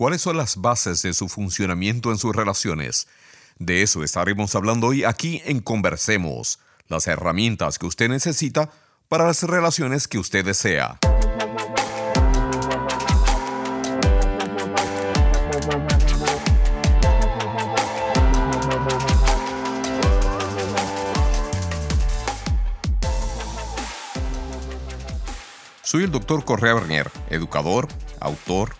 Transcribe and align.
¿Cuáles 0.00 0.22
son 0.22 0.38
las 0.38 0.56
bases 0.56 1.02
de 1.02 1.12
su 1.12 1.28
funcionamiento 1.28 2.10
en 2.10 2.16
sus 2.16 2.34
relaciones? 2.34 3.06
De 3.58 3.82
eso 3.82 4.02
estaremos 4.02 4.54
hablando 4.54 4.86
hoy 4.86 5.04
aquí 5.04 5.42
en 5.44 5.60
Conversemos, 5.60 6.58
las 6.88 7.06
herramientas 7.06 7.78
que 7.78 7.84
usted 7.84 8.08
necesita 8.08 8.70
para 9.08 9.26
las 9.26 9.42
relaciones 9.42 10.08
que 10.08 10.18
usted 10.18 10.42
desea. 10.42 10.98
Soy 25.82 26.04
el 26.04 26.10
doctor 26.10 26.42
Correa 26.46 26.72
Bernier, 26.72 27.10
educador, 27.28 27.86
autor, 28.18 28.79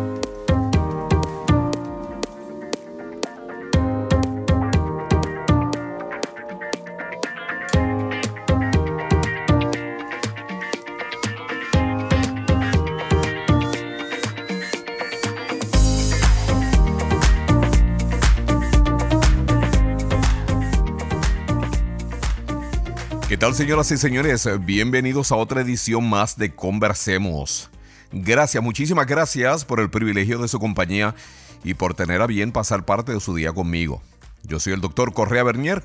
Tal, 23.41 23.55
señoras 23.55 23.91
y 23.91 23.97
señores? 23.97 24.47
Bienvenidos 24.63 25.31
a 25.31 25.35
otra 25.35 25.61
edición 25.61 26.07
más 26.07 26.37
de 26.37 26.53
Conversemos. 26.53 27.71
Gracias, 28.11 28.63
muchísimas 28.63 29.07
gracias 29.07 29.65
por 29.65 29.79
el 29.79 29.89
privilegio 29.89 30.37
de 30.37 30.47
su 30.47 30.59
compañía 30.59 31.15
y 31.63 31.73
por 31.73 31.95
tener 31.95 32.21
a 32.21 32.27
bien 32.27 32.51
pasar 32.51 32.85
parte 32.85 33.13
de 33.13 33.19
su 33.19 33.33
día 33.33 33.51
conmigo. 33.51 34.03
Yo 34.43 34.59
soy 34.59 34.73
el 34.73 34.79
doctor 34.79 35.11
Correa 35.11 35.41
Bernier, 35.41 35.83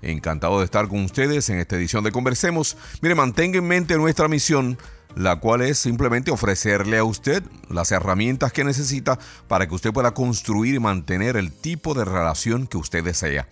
encantado 0.00 0.60
de 0.60 0.64
estar 0.64 0.86
con 0.86 1.04
ustedes 1.04 1.50
en 1.50 1.58
esta 1.58 1.74
edición 1.74 2.04
de 2.04 2.12
Conversemos. 2.12 2.76
Mire, 3.00 3.16
mantenga 3.16 3.58
en 3.58 3.66
mente 3.66 3.96
nuestra 3.96 4.28
misión, 4.28 4.78
la 5.16 5.40
cual 5.40 5.62
es 5.62 5.78
simplemente 5.78 6.30
ofrecerle 6.30 6.98
a 6.98 7.04
usted 7.04 7.42
las 7.68 7.90
herramientas 7.90 8.52
que 8.52 8.62
necesita 8.62 9.18
para 9.48 9.66
que 9.66 9.74
usted 9.74 9.92
pueda 9.92 10.14
construir 10.14 10.76
y 10.76 10.78
mantener 10.78 11.36
el 11.36 11.50
tipo 11.50 11.94
de 11.94 12.04
relación 12.04 12.68
que 12.68 12.76
usted 12.76 13.02
desea. 13.02 13.48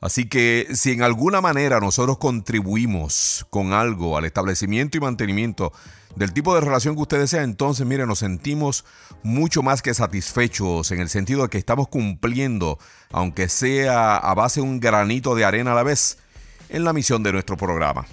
Así 0.00 0.28
que 0.28 0.68
si 0.74 0.92
en 0.92 1.02
alguna 1.02 1.40
manera 1.40 1.80
nosotros 1.80 2.18
contribuimos 2.18 3.46
con 3.50 3.72
algo 3.72 4.16
al 4.16 4.24
establecimiento 4.24 4.96
y 4.96 5.00
mantenimiento 5.00 5.72
del 6.14 6.32
tipo 6.32 6.54
de 6.54 6.60
relación 6.60 6.94
que 6.94 7.02
usted 7.02 7.18
desea, 7.18 7.42
entonces 7.42 7.84
mire, 7.86 8.06
nos 8.06 8.20
sentimos 8.20 8.84
mucho 9.22 9.62
más 9.62 9.82
que 9.82 9.94
satisfechos 9.94 10.92
en 10.92 11.00
el 11.00 11.08
sentido 11.08 11.42
de 11.42 11.48
que 11.48 11.58
estamos 11.58 11.88
cumpliendo, 11.88 12.78
aunque 13.10 13.48
sea 13.48 14.16
a 14.16 14.34
base 14.34 14.60
de 14.60 14.66
un 14.66 14.78
granito 14.78 15.34
de 15.34 15.44
arena 15.44 15.72
a 15.72 15.74
la 15.74 15.82
vez, 15.82 16.18
en 16.68 16.84
la 16.84 16.92
misión 16.92 17.22
de 17.22 17.32
nuestro 17.32 17.56
programa. 17.56 18.06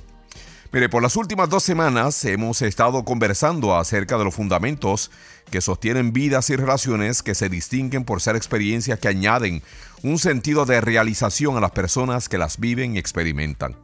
Mire, 0.76 0.90
por 0.90 1.02
las 1.02 1.16
últimas 1.16 1.48
dos 1.48 1.64
semanas 1.64 2.26
hemos 2.26 2.62
estado 2.62 3.06
conversando 3.06 3.78
acerca 3.78 4.18
de 4.18 4.26
los 4.26 4.36
fundamentos 4.36 5.10
que 5.50 5.62
sostienen 5.62 6.12
vidas 6.12 6.50
y 6.50 6.58
relaciones 6.58 7.24
que 7.24 7.34
se 7.34 7.48
distinguen 7.48 8.04
por 8.04 8.20
ser 8.20 8.36
experiencias 8.36 9.00
que 9.00 9.08
añaden 9.08 9.64
un 10.04 10.20
sentido 10.20 10.66
de 10.66 10.82
realización 10.82 11.56
a 11.56 11.62
las 11.62 11.72
personas 11.72 12.28
que 12.28 12.38
las 12.38 12.60
viven 12.60 12.94
y 12.94 13.00
experimentan. 13.00 13.78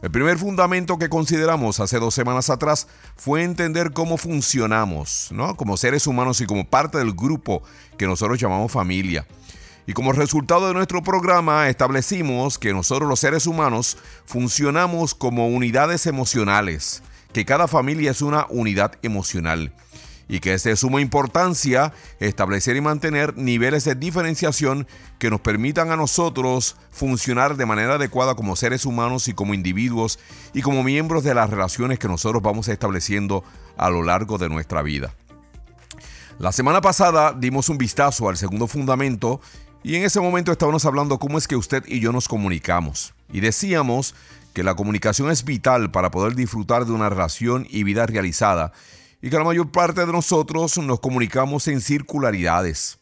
El 0.00 0.10
primer 0.10 0.38
fundamento 0.38 0.98
que 0.98 1.10
consideramos 1.10 1.80
hace 1.80 1.98
dos 1.98 2.14
semanas 2.14 2.48
atrás 2.48 2.88
fue 3.14 3.42
entender 3.42 3.92
cómo 3.92 4.16
funcionamos, 4.16 5.28
¿no? 5.32 5.54
Como 5.58 5.76
seres 5.76 6.06
humanos 6.06 6.40
y 6.40 6.46
como 6.46 6.66
parte 6.66 6.96
del 6.96 7.12
grupo 7.12 7.62
que 7.98 8.06
nosotros 8.06 8.40
llamamos 8.40 8.72
familia. 8.72 9.26
Y 9.86 9.94
como 9.94 10.12
resultado 10.12 10.68
de 10.68 10.74
nuestro 10.74 11.02
programa 11.02 11.68
establecimos 11.68 12.58
que 12.58 12.72
nosotros 12.72 13.08
los 13.08 13.20
seres 13.20 13.46
humanos 13.46 13.98
funcionamos 14.24 15.14
como 15.14 15.48
unidades 15.48 16.06
emocionales, 16.06 17.02
que 17.32 17.44
cada 17.44 17.66
familia 17.66 18.12
es 18.12 18.22
una 18.22 18.46
unidad 18.48 18.92
emocional 19.02 19.72
y 20.28 20.40
que 20.40 20.54
es 20.54 20.62
de 20.62 20.76
suma 20.76 21.00
importancia 21.00 21.92
establecer 22.20 22.76
y 22.76 22.80
mantener 22.80 23.36
niveles 23.36 23.84
de 23.84 23.94
diferenciación 23.94 24.86
que 25.18 25.30
nos 25.30 25.40
permitan 25.40 25.90
a 25.90 25.96
nosotros 25.96 26.76
funcionar 26.90 27.56
de 27.56 27.66
manera 27.66 27.94
adecuada 27.94 28.34
como 28.34 28.56
seres 28.56 28.86
humanos 28.86 29.28
y 29.28 29.34
como 29.34 29.52
individuos 29.52 30.18
y 30.54 30.62
como 30.62 30.84
miembros 30.84 31.24
de 31.24 31.34
las 31.34 31.50
relaciones 31.50 31.98
que 31.98 32.08
nosotros 32.08 32.40
vamos 32.40 32.68
estableciendo 32.68 33.44
a 33.76 33.90
lo 33.90 34.02
largo 34.02 34.38
de 34.38 34.48
nuestra 34.48 34.80
vida. 34.82 35.14
La 36.38 36.50
semana 36.50 36.80
pasada 36.80 37.34
dimos 37.38 37.68
un 37.68 37.78
vistazo 37.78 38.28
al 38.28 38.36
segundo 38.36 38.66
fundamento 38.66 39.40
y 39.84 39.96
en 39.96 40.04
ese 40.04 40.20
momento 40.20 40.52
estábamos 40.52 40.84
hablando 40.84 41.18
cómo 41.18 41.38
es 41.38 41.48
que 41.48 41.56
usted 41.56 41.82
y 41.86 41.98
yo 41.98 42.12
nos 42.12 42.28
comunicamos. 42.28 43.14
Y 43.32 43.40
decíamos 43.40 44.14
que 44.52 44.62
la 44.62 44.76
comunicación 44.76 45.30
es 45.30 45.44
vital 45.44 45.90
para 45.90 46.10
poder 46.10 46.34
disfrutar 46.36 46.84
de 46.84 46.92
una 46.92 47.08
relación 47.08 47.66
y 47.68 47.82
vida 47.82 48.06
realizada. 48.06 48.72
Y 49.20 49.30
que 49.30 49.38
la 49.38 49.44
mayor 49.44 49.70
parte 49.72 50.06
de 50.06 50.12
nosotros 50.12 50.78
nos 50.78 51.00
comunicamos 51.00 51.66
en 51.66 51.80
circularidades. 51.80 52.98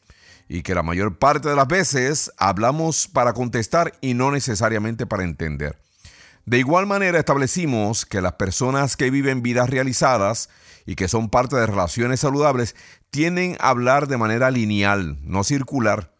Y 0.48 0.62
que 0.62 0.74
la 0.74 0.82
mayor 0.82 1.18
parte 1.18 1.50
de 1.50 1.56
las 1.56 1.68
veces 1.68 2.32
hablamos 2.38 3.08
para 3.08 3.34
contestar 3.34 3.92
y 4.00 4.14
no 4.14 4.30
necesariamente 4.30 5.06
para 5.06 5.24
entender. 5.24 5.78
De 6.47 6.58
igual 6.58 6.86
manera 6.86 7.18
establecimos 7.18 8.06
que 8.06 8.22
las 8.22 8.32
personas 8.32 8.97
que 8.97 9.10
viven 9.10 9.42
vidas 9.42 9.68
realizadas 9.68 10.48
y 10.86 10.94
que 10.94 11.08
son 11.08 11.28
parte 11.28 11.56
de 11.56 11.66
relaciones 11.66 12.20
saludables 12.20 12.74
tienden 13.10 13.56
a 13.60 13.68
hablar 13.68 14.08
de 14.08 14.16
manera 14.16 14.50
lineal, 14.50 15.18
no 15.22 15.44
circular 15.44 16.10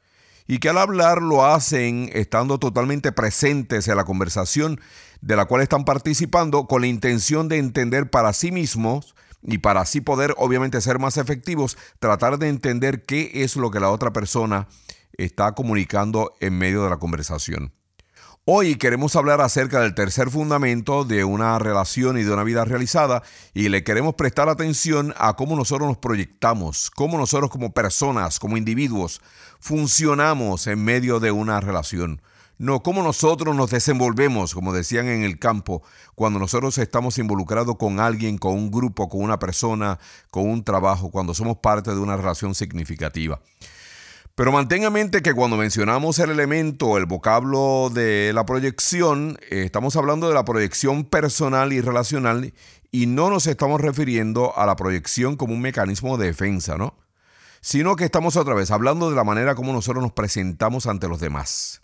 y 0.51 0.59
que 0.59 0.69
al 0.69 0.79
hablar 0.79 1.23
lo 1.23 1.47
hacen 1.47 2.11
estando 2.13 2.59
totalmente 2.59 3.13
presentes 3.13 3.87
en 3.87 3.97
la 3.97 4.03
conversación 4.03 4.81
de 5.21 5.37
la 5.37 5.45
cual 5.45 5.63
están 5.63 5.85
participando 5.85 6.67
con 6.67 6.81
la 6.81 6.89
intención 6.89 7.49
de 7.49 7.59
entender 7.59 8.11
para 8.11 8.33
sí 8.33 8.51
mismos 8.51 9.15
y 9.45 9.59
para 9.59 9.83
así 9.83 10.01
poder 10.01 10.35
obviamente 10.39 10.81
ser 10.81 10.99
más 10.99 11.19
efectivos, 11.19 11.79
tratar 12.01 12.37
de 12.41 12.49
entender 12.49 13.05
qué 13.05 13.31
es 13.33 13.55
lo 13.55 13.71
que 13.71 13.79
la 13.79 13.91
otra 13.91 14.13
persona 14.13 14.67
está 15.13 15.53
comunicando 15.53 16.35
en 16.41 16.59
medio 16.59 16.83
de 16.83 16.91
la 16.91 16.97
conversación. 16.97 17.73
Hoy 18.47 18.77
queremos 18.77 19.17
hablar 19.17 19.43
acerca 19.43 19.83
del 19.83 19.95
tercer 19.95 20.31
fundamento 20.31 21.05
de 21.05 21.25
una 21.25 21.59
relación 21.59 22.17
y 22.17 22.23
de 22.23 22.33
una 22.33 22.43
vida 22.43 22.65
realizada 22.65 23.23
y 23.53 23.69
le 23.69 23.85
queremos 23.85 24.15
prestar 24.15 24.49
atención 24.49 25.13
a 25.19 25.37
cómo 25.37 25.57
nosotros 25.57 25.87
nos 25.87 25.99
proyectamos, 25.99 26.91
cómo 26.91 27.19
nosotros 27.19 27.51
como 27.51 27.75
personas, 27.75 28.39
como 28.39 28.57
individuos, 28.57 29.21
funcionamos 29.61 30.67
en 30.69 30.83
medio 30.83 31.21
de 31.21 31.31
una 31.31 31.61
relación. 31.61 32.23
No, 32.57 32.83
cómo 32.83 33.03
nosotros 33.03 33.55
nos 33.55 33.71
desenvolvemos, 33.71 34.55
como 34.55 34.73
decían 34.73 35.09
en 35.09 35.23
el 35.23 35.39
campo, 35.39 35.83
cuando 36.15 36.39
nosotros 36.39 36.79
estamos 36.79 37.19
involucrados 37.19 37.77
con 37.77 38.01
alguien, 38.01 38.39
con 38.39 38.55
un 38.55 38.71
grupo, 38.71 39.11
con 39.11 39.21
una 39.23 39.39
persona, 39.39 39.99
con 40.31 40.49
un 40.49 40.65
trabajo, 40.65 41.11
cuando 41.11 41.35
somos 41.35 41.59
parte 41.59 41.91
de 41.91 41.99
una 41.99 42.17
relación 42.17 42.55
significativa. 42.55 43.39
Pero 44.41 44.53
mantenga 44.53 44.87
en 44.87 44.95
mente 44.95 45.21
que 45.21 45.35
cuando 45.35 45.59
mencionamos 45.59 46.19
el 46.19 46.31
elemento, 46.31 46.97
el 46.97 47.05
vocablo 47.05 47.91
de 47.93 48.33
la 48.33 48.47
proyección, 48.47 49.37
eh, 49.51 49.65
estamos 49.67 49.97
hablando 49.97 50.29
de 50.29 50.35
la 50.35 50.47
proyección 50.47 51.05
personal 51.05 51.75
y 51.75 51.83
relacional 51.83 52.55
y 52.91 53.05
no 53.05 53.29
nos 53.29 53.47
estamos 53.47 53.83
refiriendo 53.83 54.57
a 54.57 54.65
la 54.65 54.77
proyección 54.77 55.37
como 55.37 55.53
un 55.53 55.61
mecanismo 55.61 56.17
de 56.17 56.29
defensa, 56.29 56.79
¿no? 56.79 56.97
Sino 57.61 57.97
que 57.97 58.07
estamos 58.07 58.37
otra 58.37 58.55
vez 58.55 58.71
hablando 58.71 59.11
de 59.11 59.17
la 59.17 59.25
manera 59.25 59.55
como 59.55 59.75
nosotros 59.75 60.03
nos 60.03 60.13
presentamos 60.13 60.87
ante 60.87 61.07
los 61.07 61.21
demás. 61.21 61.83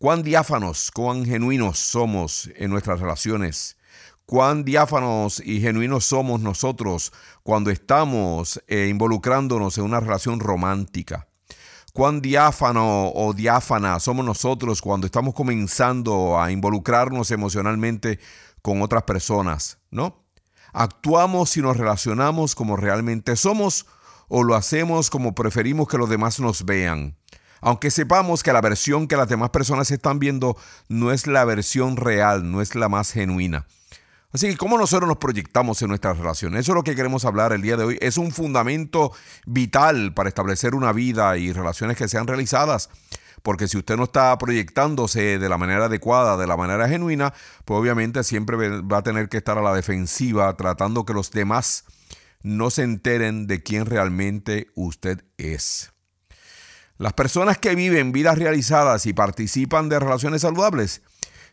Cuán 0.00 0.24
diáfanos, 0.24 0.90
cuán 0.90 1.24
genuinos 1.24 1.78
somos 1.78 2.50
en 2.56 2.70
nuestras 2.70 2.98
relaciones. 2.98 3.76
cuán 4.24 4.64
diáfanos 4.64 5.38
y 5.38 5.60
genuinos 5.60 6.04
somos 6.04 6.40
nosotros 6.40 7.12
cuando 7.44 7.70
estamos 7.70 8.60
eh, 8.66 8.88
involucrándonos 8.90 9.78
en 9.78 9.84
una 9.84 10.00
relación 10.00 10.40
romántica. 10.40 11.28
Cuán 11.96 12.20
diáfano 12.20 13.08
o 13.08 13.32
diáfana 13.32 13.98
somos 14.00 14.22
nosotros 14.22 14.82
cuando 14.82 15.06
estamos 15.06 15.32
comenzando 15.32 16.38
a 16.38 16.52
involucrarnos 16.52 17.30
emocionalmente 17.30 18.20
con 18.60 18.82
otras 18.82 19.04
personas, 19.04 19.78
¿no? 19.90 20.22
¿Actuamos 20.74 21.56
y 21.56 21.62
nos 21.62 21.78
relacionamos 21.78 22.54
como 22.54 22.76
realmente 22.76 23.34
somos 23.34 23.86
o 24.28 24.44
lo 24.44 24.56
hacemos 24.56 25.08
como 25.08 25.34
preferimos 25.34 25.88
que 25.88 25.96
los 25.96 26.10
demás 26.10 26.38
nos 26.38 26.66
vean? 26.66 27.16
Aunque 27.62 27.90
sepamos 27.90 28.42
que 28.42 28.52
la 28.52 28.60
versión 28.60 29.08
que 29.08 29.16
las 29.16 29.30
demás 29.30 29.48
personas 29.48 29.90
están 29.90 30.18
viendo 30.18 30.54
no 30.90 31.12
es 31.12 31.26
la 31.26 31.46
versión 31.46 31.96
real, 31.96 32.52
no 32.52 32.60
es 32.60 32.74
la 32.74 32.90
más 32.90 33.10
genuina. 33.10 33.64
Así 34.32 34.48
que 34.48 34.56
cómo 34.56 34.76
nosotros 34.76 35.08
nos 35.08 35.18
proyectamos 35.18 35.80
en 35.82 35.88
nuestras 35.88 36.18
relaciones. 36.18 36.60
Eso 36.60 36.72
es 36.72 36.76
lo 36.76 36.84
que 36.84 36.94
queremos 36.94 37.24
hablar 37.24 37.52
el 37.52 37.62
día 37.62 37.76
de 37.76 37.84
hoy. 37.84 37.98
Es 38.00 38.18
un 38.18 38.32
fundamento 38.32 39.12
vital 39.46 40.12
para 40.14 40.28
establecer 40.28 40.74
una 40.74 40.92
vida 40.92 41.36
y 41.38 41.52
relaciones 41.52 41.96
que 41.96 42.08
sean 42.08 42.26
realizadas. 42.26 42.90
Porque 43.42 43.68
si 43.68 43.78
usted 43.78 43.96
no 43.96 44.04
está 44.04 44.36
proyectándose 44.38 45.38
de 45.38 45.48
la 45.48 45.56
manera 45.56 45.84
adecuada, 45.86 46.36
de 46.36 46.46
la 46.46 46.56
manera 46.56 46.88
genuina, 46.88 47.32
pues 47.64 47.78
obviamente 47.78 48.24
siempre 48.24 48.56
va 48.80 48.98
a 48.98 49.02
tener 49.02 49.28
que 49.28 49.36
estar 49.36 49.56
a 49.56 49.62
la 49.62 49.72
defensiva 49.72 50.54
tratando 50.56 51.04
que 51.04 51.14
los 51.14 51.30
demás 51.30 51.84
no 52.42 52.70
se 52.70 52.82
enteren 52.82 53.46
de 53.46 53.62
quién 53.62 53.86
realmente 53.86 54.68
usted 54.74 55.24
es. 55.38 55.92
Las 56.98 57.12
personas 57.12 57.58
que 57.58 57.74
viven 57.74 58.12
vidas 58.12 58.38
realizadas 58.38 59.06
y 59.06 59.12
participan 59.12 59.88
de 59.88 60.00
relaciones 60.00 60.42
saludables 60.42 61.02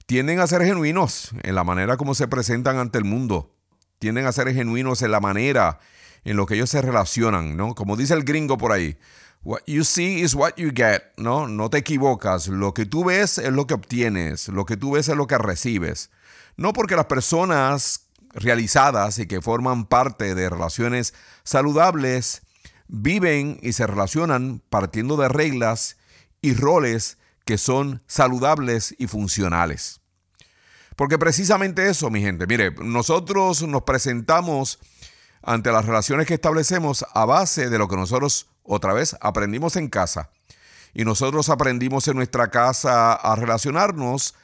tienden 0.05 0.39
a 0.39 0.47
ser 0.47 0.63
genuinos 0.63 1.31
en 1.43 1.55
la 1.55 1.63
manera 1.63 1.97
como 1.97 2.15
se 2.15 2.27
presentan 2.27 2.77
ante 2.77 2.97
el 2.97 3.05
mundo. 3.05 3.55
Tienden 3.99 4.25
a 4.25 4.31
ser 4.31 4.53
genuinos 4.53 5.01
en 5.01 5.11
la 5.11 5.19
manera 5.19 5.79
en 6.23 6.37
lo 6.37 6.45
que 6.45 6.55
ellos 6.55 6.69
se 6.69 6.81
relacionan, 6.81 7.57
¿no? 7.57 7.75
Como 7.75 7.95
dice 7.95 8.13
el 8.13 8.23
gringo 8.23 8.57
por 8.57 8.71
ahí, 8.71 8.97
what 9.43 9.61
you 9.67 9.83
see 9.83 10.21
is 10.21 10.35
what 10.35 10.53
you 10.57 10.71
get, 10.73 11.01
¿no? 11.17 11.47
No 11.47 11.69
te 11.69 11.77
equivocas, 11.77 12.47
lo 12.47 12.73
que 12.73 12.85
tú 12.85 13.05
ves 13.05 13.37
es 13.37 13.51
lo 13.51 13.67
que 13.67 13.73
obtienes, 13.73 14.47
lo 14.47 14.65
que 14.65 14.77
tú 14.77 14.91
ves 14.91 15.09
es 15.09 15.15
lo 15.15 15.27
que 15.27 15.37
recibes. 15.37 16.11
No 16.55 16.73
porque 16.73 16.95
las 16.95 17.05
personas 17.05 18.07
realizadas 18.33 19.19
y 19.19 19.27
que 19.27 19.41
forman 19.41 19.85
parte 19.85 20.35
de 20.35 20.49
relaciones 20.49 21.13
saludables 21.43 22.41
viven 22.87 23.59
y 23.61 23.73
se 23.73 23.87
relacionan 23.87 24.61
partiendo 24.69 25.17
de 25.17 25.27
reglas 25.27 25.97
y 26.41 26.53
roles 26.53 27.17
que 27.45 27.57
son 27.57 28.03
saludables 28.07 28.95
y 28.97 29.07
funcionales. 29.07 30.01
Porque 30.95 31.17
precisamente 31.17 31.89
eso, 31.89 32.09
mi 32.09 32.21
gente, 32.21 32.45
mire, 32.47 32.71
nosotros 32.71 33.63
nos 33.63 33.83
presentamos 33.83 34.79
ante 35.41 35.71
las 35.71 35.85
relaciones 35.85 36.27
que 36.27 36.35
establecemos 36.35 37.05
a 37.13 37.25
base 37.25 37.69
de 37.69 37.77
lo 37.77 37.87
que 37.87 37.95
nosotros 37.95 38.47
otra 38.63 38.93
vez 38.93 39.15
aprendimos 39.19 39.75
en 39.75 39.89
casa. 39.89 40.29
Y 40.93 41.05
nosotros 41.05 41.49
aprendimos 41.49 42.07
en 42.07 42.15
nuestra 42.15 42.49
casa 42.49 43.13
a 43.13 43.35
relacionarnos 43.35 44.35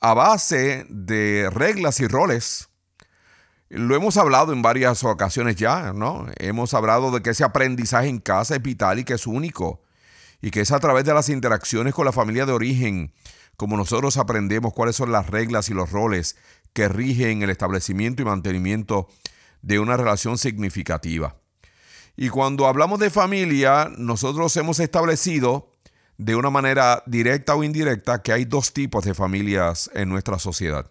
a 0.00 0.14
base 0.14 0.84
de 0.88 1.48
reglas 1.50 2.00
y 2.00 2.08
roles. 2.08 2.68
Lo 3.68 3.94
hemos 3.94 4.16
hablado 4.16 4.52
en 4.52 4.60
varias 4.60 5.04
ocasiones 5.04 5.56
ya, 5.56 5.92
¿no? 5.94 6.26
Hemos 6.36 6.74
hablado 6.74 7.12
de 7.12 7.22
que 7.22 7.30
ese 7.30 7.44
aprendizaje 7.44 8.08
en 8.08 8.18
casa 8.18 8.56
es 8.56 8.62
vital 8.62 8.98
y 8.98 9.04
que 9.04 9.14
es 9.14 9.26
único 9.26 9.80
y 10.42 10.50
que 10.50 10.60
es 10.60 10.72
a 10.72 10.80
través 10.80 11.04
de 11.04 11.14
las 11.14 11.30
interacciones 11.30 11.94
con 11.94 12.04
la 12.04 12.12
familia 12.12 12.44
de 12.44 12.52
origen 12.52 13.14
como 13.56 13.76
nosotros 13.76 14.16
aprendemos 14.16 14.72
cuáles 14.72 14.96
son 14.96 15.12
las 15.12 15.28
reglas 15.28 15.68
y 15.68 15.74
los 15.74 15.90
roles 15.90 16.36
que 16.72 16.88
rigen 16.88 17.42
el 17.42 17.50
establecimiento 17.50 18.20
y 18.22 18.24
mantenimiento 18.24 19.08
de 19.60 19.78
una 19.78 19.96
relación 19.96 20.38
significativa. 20.38 21.36
Y 22.16 22.28
cuando 22.28 22.66
hablamos 22.66 22.98
de 22.98 23.10
familia, 23.10 23.90
nosotros 23.96 24.56
hemos 24.56 24.80
establecido 24.80 25.70
de 26.18 26.34
una 26.34 26.50
manera 26.50 27.02
directa 27.06 27.54
o 27.54 27.64
indirecta 27.64 28.22
que 28.22 28.32
hay 28.32 28.44
dos 28.44 28.72
tipos 28.72 29.04
de 29.04 29.14
familias 29.14 29.90
en 29.94 30.08
nuestra 30.08 30.38
sociedad. 30.38 30.90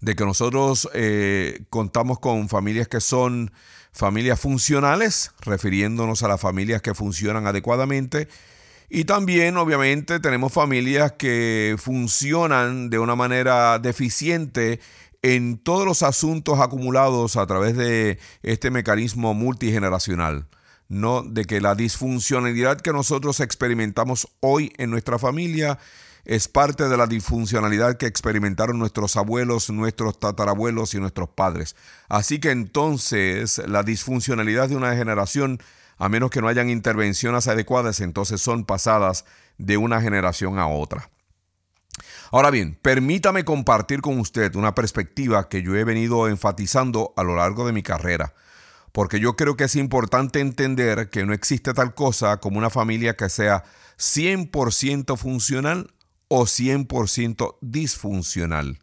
De 0.00 0.14
que 0.14 0.24
nosotros 0.24 0.88
eh, 0.92 1.64
contamos 1.70 2.18
con 2.18 2.48
familias 2.48 2.86
que 2.86 3.00
son 3.00 3.50
familias 3.96 4.38
funcionales, 4.38 5.32
refiriéndonos 5.40 6.22
a 6.22 6.28
las 6.28 6.40
familias 6.40 6.82
que 6.82 6.94
funcionan 6.94 7.46
adecuadamente. 7.46 8.28
Y 8.90 9.04
también, 9.04 9.56
obviamente, 9.56 10.20
tenemos 10.20 10.52
familias 10.52 11.12
que 11.12 11.76
funcionan 11.78 12.90
de 12.90 12.98
una 12.98 13.16
manera 13.16 13.78
deficiente 13.78 14.80
en 15.22 15.56
todos 15.58 15.86
los 15.86 16.02
asuntos 16.02 16.60
acumulados 16.60 17.36
a 17.36 17.46
través 17.46 17.74
de 17.76 18.18
este 18.42 18.70
mecanismo 18.70 19.34
multigeneracional. 19.34 20.46
No 20.88 21.22
de 21.22 21.46
que 21.46 21.60
la 21.60 21.74
disfuncionalidad 21.74 22.80
que 22.80 22.92
nosotros 22.92 23.40
experimentamos 23.40 24.28
hoy 24.40 24.72
en 24.76 24.90
nuestra 24.90 25.18
familia 25.18 25.78
es 26.26 26.48
parte 26.48 26.88
de 26.88 26.96
la 26.96 27.06
disfuncionalidad 27.06 27.96
que 27.96 28.06
experimentaron 28.06 28.78
nuestros 28.78 29.16
abuelos, 29.16 29.70
nuestros 29.70 30.18
tatarabuelos 30.18 30.94
y 30.94 31.00
nuestros 31.00 31.28
padres. 31.28 31.76
Así 32.08 32.40
que 32.40 32.50
entonces 32.50 33.62
la 33.66 33.84
disfuncionalidad 33.84 34.68
de 34.68 34.76
una 34.76 34.96
generación, 34.96 35.62
a 35.98 36.08
menos 36.08 36.30
que 36.30 36.42
no 36.42 36.48
hayan 36.48 36.68
intervenciones 36.68 37.46
adecuadas, 37.46 38.00
entonces 38.00 38.40
son 38.40 38.64
pasadas 38.64 39.24
de 39.56 39.76
una 39.76 40.00
generación 40.00 40.58
a 40.58 40.66
otra. 40.66 41.10
Ahora 42.32 42.50
bien, 42.50 42.76
permítame 42.82 43.44
compartir 43.44 44.00
con 44.00 44.18
usted 44.18 44.56
una 44.56 44.74
perspectiva 44.74 45.48
que 45.48 45.62
yo 45.62 45.76
he 45.76 45.84
venido 45.84 46.28
enfatizando 46.28 47.14
a 47.16 47.22
lo 47.22 47.36
largo 47.36 47.64
de 47.66 47.72
mi 47.72 47.84
carrera, 47.84 48.34
porque 48.90 49.20
yo 49.20 49.36
creo 49.36 49.56
que 49.56 49.64
es 49.64 49.76
importante 49.76 50.40
entender 50.40 51.08
que 51.08 51.24
no 51.24 51.32
existe 51.32 51.72
tal 51.72 51.94
cosa 51.94 52.38
como 52.38 52.58
una 52.58 52.68
familia 52.68 53.16
que 53.16 53.28
sea 53.28 53.62
100% 53.98 55.16
funcional 55.16 55.92
o 56.28 56.44
100% 56.44 57.58
disfuncional. 57.60 58.78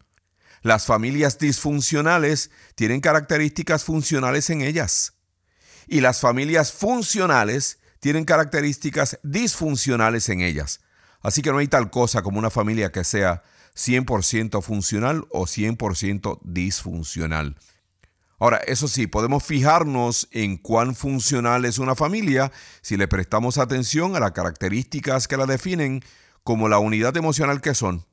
Las 0.61 0.85
familias 0.85 1.37
disfuncionales 1.39 2.51
tienen 2.75 3.01
características 3.01 3.83
funcionales 3.83 4.49
en 4.49 4.61
ellas 4.61 5.13
y 5.87 6.01
las 6.01 6.21
familias 6.21 6.71
funcionales 6.71 7.79
tienen 7.99 8.25
características 8.25 9.19
disfuncionales 9.23 10.29
en 10.29 10.41
ellas. 10.41 10.81
Así 11.21 11.41
que 11.41 11.51
no 11.51 11.57
hay 11.57 11.67
tal 11.67 11.89
cosa 11.89 12.21
como 12.21 12.39
una 12.39 12.49
familia 12.49 12.91
que 12.91 13.03
sea 13.03 13.43
100% 13.75 14.61
funcional 14.61 15.25
o 15.31 15.45
100% 15.45 16.39
disfuncional. 16.43 17.57
Ahora, 18.39 18.57
eso 18.67 18.89
sí, 18.89 19.07
podemos 19.07 19.43
fijarnos 19.43 20.27
en 20.31 20.57
cuán 20.57 20.95
funcional 20.95 21.63
es 21.63 21.77
una 21.77 21.95
familia 21.95 22.51
si 22.81 22.97
le 22.97 23.07
prestamos 23.07 23.57
atención 23.57 24.15
a 24.15 24.19
las 24.19 24.33
características 24.33 25.27
que 25.29 25.37
la 25.37 25.45
definen 25.45 26.03
como 26.43 26.69
la 26.69 26.79
unidad 26.79 27.15
emocional 27.17 27.61
que 27.61 27.73
son. 27.73 28.05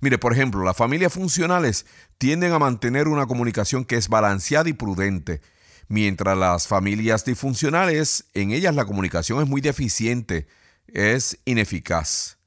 Mire, 0.00 0.18
por 0.18 0.32
ejemplo, 0.32 0.64
las 0.64 0.76
familias 0.76 1.12
funcionales 1.12 1.86
tienden 2.18 2.52
a 2.52 2.58
mantener 2.58 3.08
una 3.08 3.26
comunicación 3.26 3.84
que 3.84 3.96
es 3.96 4.08
balanceada 4.08 4.68
y 4.68 4.72
prudente, 4.72 5.40
mientras 5.88 6.36
las 6.36 6.66
familias 6.66 7.24
disfuncionales, 7.24 8.26
en 8.34 8.52
ellas 8.52 8.74
la 8.74 8.86
comunicación 8.86 9.42
es 9.42 9.48
muy 9.48 9.60
deficiente, 9.60 10.48
es 10.86 11.38
ineficaz. 11.44 12.39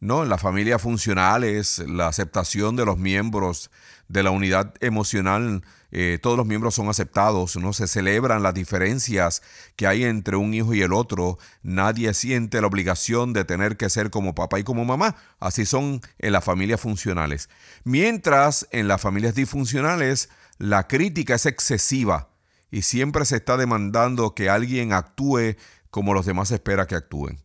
¿No? 0.00 0.22
En 0.22 0.28
las 0.28 0.40
familias 0.40 0.82
funcionales, 0.82 1.78
la 1.86 2.08
aceptación 2.08 2.76
de 2.76 2.84
los 2.84 2.98
miembros 2.98 3.70
de 4.08 4.22
la 4.22 4.30
unidad 4.30 4.74
emocional 4.80 5.62
eh, 5.92 6.18
todos 6.22 6.36
los 6.36 6.46
miembros 6.46 6.74
son 6.74 6.88
aceptados, 6.88 7.56
no 7.56 7.72
se 7.72 7.88
celebran 7.88 8.42
las 8.42 8.54
diferencias 8.54 9.42
que 9.74 9.86
hay 9.86 10.04
entre 10.04 10.36
un 10.36 10.54
hijo 10.54 10.72
y 10.72 10.82
el 10.82 10.92
otro, 10.92 11.38
nadie 11.62 12.14
siente 12.14 12.60
la 12.60 12.68
obligación 12.68 13.32
de 13.32 13.44
tener 13.44 13.76
que 13.76 13.90
ser 13.90 14.10
como 14.10 14.34
papá 14.34 14.60
y 14.60 14.64
como 14.64 14.84
mamá, 14.84 15.16
así 15.40 15.66
son 15.66 16.00
en 16.18 16.32
las 16.32 16.44
familias 16.44 16.80
funcionales. 16.80 17.48
Mientras 17.82 18.68
en 18.70 18.86
las 18.86 19.00
familias 19.00 19.34
disfuncionales 19.34 20.28
la 20.58 20.86
crítica 20.86 21.34
es 21.34 21.46
excesiva 21.46 22.28
y 22.70 22.82
siempre 22.82 23.24
se 23.24 23.36
está 23.36 23.56
demandando 23.56 24.34
que 24.34 24.48
alguien 24.48 24.92
actúe 24.92 25.56
como 25.90 26.14
los 26.14 26.24
demás 26.24 26.52
espera 26.52 26.86
que 26.86 26.94
actúen. 26.94 27.40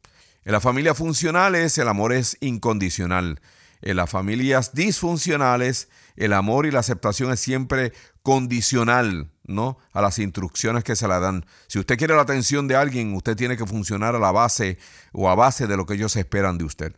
En 0.45 0.51
las 0.51 0.61
familias 0.61 0.95
funcionales 0.95 1.75
el 1.79 1.87
amor 1.87 2.13
es 2.13 2.37
incondicional. 2.39 3.41
En 3.81 3.97
las 3.97 4.11
familias 4.11 4.75
disfuncionales 4.75 5.89
el 6.15 6.33
amor 6.33 6.67
y 6.67 6.71
la 6.71 6.79
aceptación 6.79 7.33
es 7.33 7.39
siempre 7.39 7.93
condicional, 8.21 9.31
¿no? 9.45 9.79
A 9.91 10.03
las 10.03 10.19
instrucciones 10.19 10.83
que 10.83 10.95
se 10.95 11.07
le 11.07 11.19
dan. 11.19 11.47
Si 11.65 11.79
usted 11.79 11.97
quiere 11.97 12.15
la 12.15 12.21
atención 12.21 12.67
de 12.67 12.75
alguien, 12.75 13.15
usted 13.15 13.35
tiene 13.35 13.57
que 13.57 13.65
funcionar 13.65 14.15
a 14.15 14.19
la 14.19 14.31
base 14.31 14.77
o 15.13 15.29
a 15.29 15.35
base 15.35 15.65
de 15.65 15.77
lo 15.77 15.87
que 15.87 15.95
ellos 15.95 16.15
esperan 16.15 16.59
de 16.59 16.65
usted. 16.65 16.95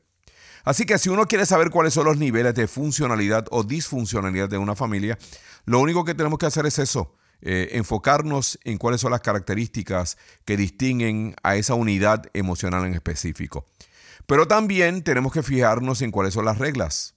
Así 0.65 0.85
que 0.85 0.97
si 0.97 1.07
uno 1.07 1.25
quiere 1.25 1.45
saber 1.45 1.69
cuáles 1.69 1.93
son 1.93 2.03
los 2.03 2.17
niveles 2.17 2.53
de 2.53 2.67
funcionalidad 2.67 3.45
o 3.51 3.63
disfuncionalidad 3.63 4.49
de 4.49 4.57
una 4.57 4.75
familia, 4.75 5.17
lo 5.63 5.79
único 5.79 6.03
que 6.03 6.15
tenemos 6.15 6.37
que 6.37 6.47
hacer 6.47 6.65
es 6.65 6.79
eso, 6.79 7.15
eh, 7.41 7.69
enfocarnos 7.73 8.59
en 8.63 8.77
cuáles 8.77 9.01
son 9.01 9.11
las 9.11 9.21
características 9.21 10.17
que 10.45 10.57
distinguen 10.57 11.35
a 11.43 11.55
esa 11.55 11.75
unidad 11.75 12.25
emocional 12.33 12.85
en 12.85 12.93
específico. 12.93 13.67
Pero 14.25 14.47
también 14.47 15.03
tenemos 15.03 15.31
que 15.31 15.43
fijarnos 15.43 16.01
en 16.01 16.11
cuáles 16.11 16.33
son 16.33 16.45
las 16.45 16.57
reglas. 16.57 17.15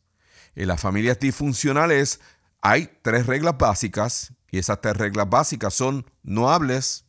En 0.55 0.69
las 0.69 0.81
familias 0.81 1.19
disfuncionales 1.19 2.21
hay 2.61 2.91
tres 3.03 3.27
reglas 3.27 3.57
básicas 3.57 4.33
y 4.51 4.59
esas 4.59 4.81
tres 4.81 4.97
reglas 4.97 5.29
básicas 5.29 5.75
son 5.75 6.05
no 6.23 6.51
hables, 6.51 7.05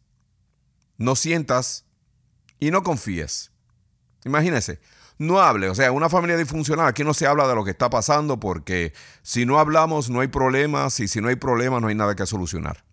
no 0.97 1.15
sientas 1.15 1.85
y 2.59 2.71
no 2.71 2.83
confíes. 2.83 3.51
Imagínense, 4.23 4.79
no 5.17 5.41
hable, 5.41 5.69
o 5.69 5.75
sea, 5.75 5.91
una 5.91 6.09
familia 6.09 6.37
disfuncional, 6.37 6.87
aquí 6.87 7.03
no 7.03 7.13
se 7.13 7.27
habla 7.27 7.47
de 7.47 7.55
lo 7.55 7.63
que 7.63 7.71
está 7.71 7.89
pasando 7.89 8.39
porque 8.39 8.93
si 9.21 9.45
no 9.45 9.59
hablamos 9.59 10.09
no 10.09 10.21
hay 10.21 10.27
problemas 10.27 10.99
y 10.99 11.07
si 11.07 11.21
no 11.21 11.27
hay 11.27 11.35
problemas 11.35 11.81
no 11.81 11.89
hay 11.89 11.95
nada 11.95 12.15
que 12.15 12.25
solucionar. 12.25 12.83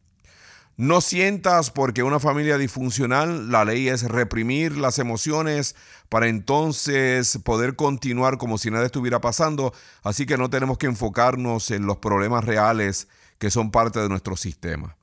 No 0.78 1.00
sientas 1.00 1.72
porque 1.72 2.04
una 2.04 2.20
familia 2.20 2.56
disfuncional, 2.56 3.50
la 3.50 3.64
ley 3.64 3.88
es 3.88 4.04
reprimir 4.04 4.76
las 4.76 5.00
emociones 5.00 5.74
para 6.08 6.28
entonces 6.28 7.40
poder 7.42 7.74
continuar 7.74 8.38
como 8.38 8.58
si 8.58 8.70
nada 8.70 8.86
estuviera 8.86 9.20
pasando, 9.20 9.74
así 10.04 10.24
que 10.24 10.38
no 10.38 10.50
tenemos 10.50 10.78
que 10.78 10.86
enfocarnos 10.86 11.72
en 11.72 11.84
los 11.84 11.96
problemas 11.96 12.44
reales 12.44 13.08
que 13.38 13.50
son 13.50 13.72
parte 13.72 13.98
de 13.98 14.08
nuestro 14.08 14.36
sistema. 14.36 14.96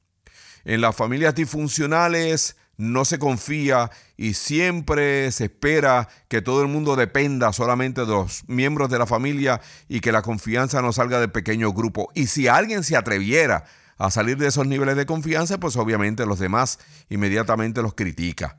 En 0.63 0.79
las 0.79 0.95
familias 0.95 1.35
disfuncionales 1.35 2.55
no 2.77 3.03
se 3.03 3.19
confía 3.19 3.91
y 4.15 4.35
siempre 4.35 5.29
se 5.33 5.45
espera 5.45 6.07
que 6.29 6.41
todo 6.41 6.61
el 6.61 6.69
mundo 6.69 6.95
dependa 6.95 7.51
solamente 7.51 7.99
de 7.99 8.07
los 8.07 8.47
miembros 8.47 8.89
de 8.89 8.99
la 8.99 9.07
familia 9.07 9.59
y 9.89 9.99
que 9.99 10.13
la 10.13 10.21
confianza 10.21 10.81
no 10.81 10.93
salga 10.93 11.19
del 11.19 11.33
pequeño 11.33 11.73
grupo. 11.73 12.09
Y 12.15 12.27
si 12.27 12.47
alguien 12.47 12.81
se 12.85 12.95
atreviera 12.95 13.65
a 13.97 14.11
salir 14.11 14.37
de 14.37 14.47
esos 14.47 14.67
niveles 14.67 14.95
de 14.95 15.05
confianza, 15.05 15.59
pues 15.59 15.75
obviamente 15.77 16.25
los 16.25 16.39
demás 16.39 16.79
inmediatamente 17.09 17.81
los 17.81 17.93
critica. 17.93 18.57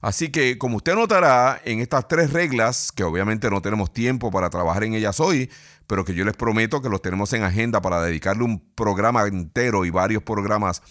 Así 0.00 0.28
que, 0.28 0.58
como 0.58 0.76
usted 0.76 0.94
notará, 0.94 1.60
en 1.64 1.80
estas 1.80 2.06
tres 2.06 2.32
reglas, 2.32 2.92
que 2.92 3.02
obviamente 3.02 3.50
no 3.50 3.62
tenemos 3.62 3.92
tiempo 3.92 4.30
para 4.30 4.50
trabajar 4.50 4.84
en 4.84 4.94
ellas 4.94 5.20
hoy, 5.20 5.50
pero 5.86 6.04
que 6.04 6.14
yo 6.14 6.24
les 6.24 6.36
prometo 6.36 6.82
que 6.82 6.88
los 6.88 7.00
tenemos 7.00 7.32
en 7.32 7.42
agenda 7.42 7.80
para 7.80 8.02
dedicarle 8.02 8.44
un 8.44 8.60
programa 8.74 9.26
entero 9.26 9.84
y 9.84 9.90
varios 9.90 10.22
programas 10.22 10.82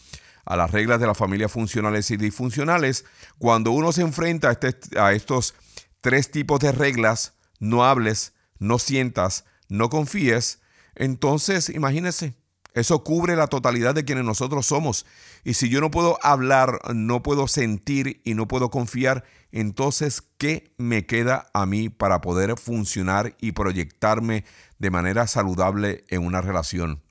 a 0.45 0.55
las 0.55 0.71
reglas 0.71 0.99
de 0.99 1.07
las 1.07 1.17
familias 1.17 1.51
funcionales 1.51 2.11
y 2.11 2.17
disfuncionales, 2.17 3.05
cuando 3.37 3.71
uno 3.71 3.91
se 3.91 4.01
enfrenta 4.01 4.49
a, 4.49 4.51
este, 4.51 4.99
a 4.99 5.13
estos 5.13 5.55
tres 6.01 6.29
tipos 6.29 6.59
de 6.59 6.71
reglas, 6.71 7.33
no 7.59 7.83
hables, 7.83 8.33
no 8.59 8.79
sientas, 8.79 9.45
no 9.69 9.89
confíes, 9.89 10.59
entonces 10.93 11.69
imagínese, 11.69 12.35
eso 12.75 13.03
cubre 13.05 13.37
la 13.37 13.47
totalidad 13.47 13.95
de 13.95 14.03
quienes 14.03 14.25
nosotros 14.25 14.65
somos. 14.65 15.05
Y 15.45 15.53
si 15.53 15.69
yo 15.69 15.79
no 15.79 15.91
puedo 15.91 16.19
hablar, 16.21 16.81
no 16.93 17.23
puedo 17.23 17.47
sentir 17.47 18.21
y 18.25 18.33
no 18.33 18.49
puedo 18.49 18.69
confiar, 18.69 19.23
entonces, 19.53 20.21
¿qué 20.37 20.73
me 20.77 21.05
queda 21.05 21.47
a 21.53 21.65
mí 21.65 21.87
para 21.87 22.19
poder 22.19 22.57
funcionar 22.57 23.33
y 23.39 23.53
proyectarme 23.53 24.43
de 24.77 24.91
manera 24.91 25.25
saludable 25.25 26.03
en 26.09 26.25
una 26.25 26.41
relación? 26.41 27.01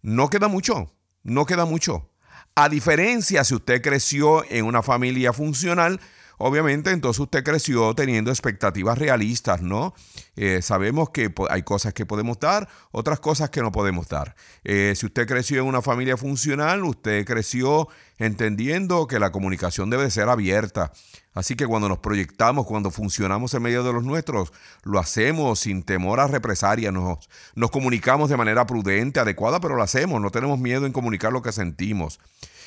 No 0.00 0.30
queda 0.30 0.48
mucho, 0.48 0.90
no 1.22 1.44
queda 1.44 1.66
mucho. 1.66 2.10
A 2.54 2.70
diferencia 2.70 3.44
si 3.44 3.54
usted 3.54 3.82
creció 3.82 4.50
en 4.50 4.64
una 4.64 4.82
familia 4.82 5.34
funcional, 5.34 6.00
obviamente 6.40 6.90
entonces 6.90 7.20
usted 7.20 7.44
creció 7.44 7.94
teniendo 7.94 8.30
expectativas 8.30 8.98
realistas, 8.98 9.60
¿no? 9.60 9.94
Eh, 10.36 10.62
sabemos 10.62 11.10
que 11.10 11.32
hay 11.50 11.62
cosas 11.62 11.92
que 11.92 12.06
podemos 12.06 12.40
dar, 12.40 12.68
otras 12.92 13.20
cosas 13.20 13.50
que 13.50 13.60
no 13.60 13.70
podemos 13.70 14.08
dar. 14.08 14.34
Eh, 14.64 14.94
si 14.96 15.06
usted 15.06 15.26
creció 15.26 15.60
en 15.60 15.68
una 15.68 15.82
familia 15.82 16.16
funcional, 16.16 16.84
usted 16.84 17.26
creció 17.26 17.88
entendiendo 18.18 19.06
que 19.06 19.18
la 19.18 19.30
comunicación 19.32 19.90
debe 19.90 20.10
ser 20.10 20.28
abierta. 20.28 20.92
Así 21.34 21.56
que 21.56 21.66
cuando 21.66 21.88
nos 21.88 21.98
proyectamos, 21.98 22.66
cuando 22.66 22.90
funcionamos 22.90 23.52
en 23.54 23.62
medio 23.62 23.84
de 23.84 23.92
los 23.92 24.02
nuestros, 24.02 24.52
lo 24.82 24.98
hacemos 24.98 25.60
sin 25.60 25.82
temor 25.82 26.20
a 26.20 26.26
represalia, 26.26 26.90
nos, 26.90 27.18
nos 27.54 27.70
comunicamos 27.70 28.30
de 28.30 28.36
manera 28.36 28.66
prudente, 28.66 29.20
adecuada, 29.20 29.60
pero 29.60 29.76
lo 29.76 29.82
hacemos, 29.82 30.20
no 30.20 30.30
tenemos 30.30 30.58
miedo 30.58 30.86
en 30.86 30.92
comunicar 30.92 31.32
lo 31.32 31.42
que 31.42 31.52
sentimos. 31.52 32.18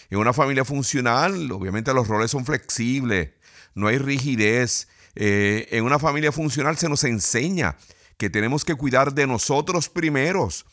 En 0.10 0.20
una 0.20 0.32
familia 0.32 0.64
funcional, 0.64 1.52
obviamente 1.52 1.94
los 1.94 2.08
roles 2.08 2.30
son 2.30 2.46
flexibles, 2.46 3.32
no 3.76 3.88
hay 3.88 3.98
rigidez. 3.98 4.88
Eh, 5.16 5.68
en 5.72 5.84
una 5.84 6.00
familia 6.00 6.32
funcional 6.32 6.78
se 6.78 6.90
nos 6.90 7.04
enseña 7.04 7.78
que 8.18 8.30
tenemos 8.30 8.66
que 8.66 8.76
cuidar 8.76 9.14
de 9.14 9.28
nosotros 9.28 9.90
primeros. 9.90 10.66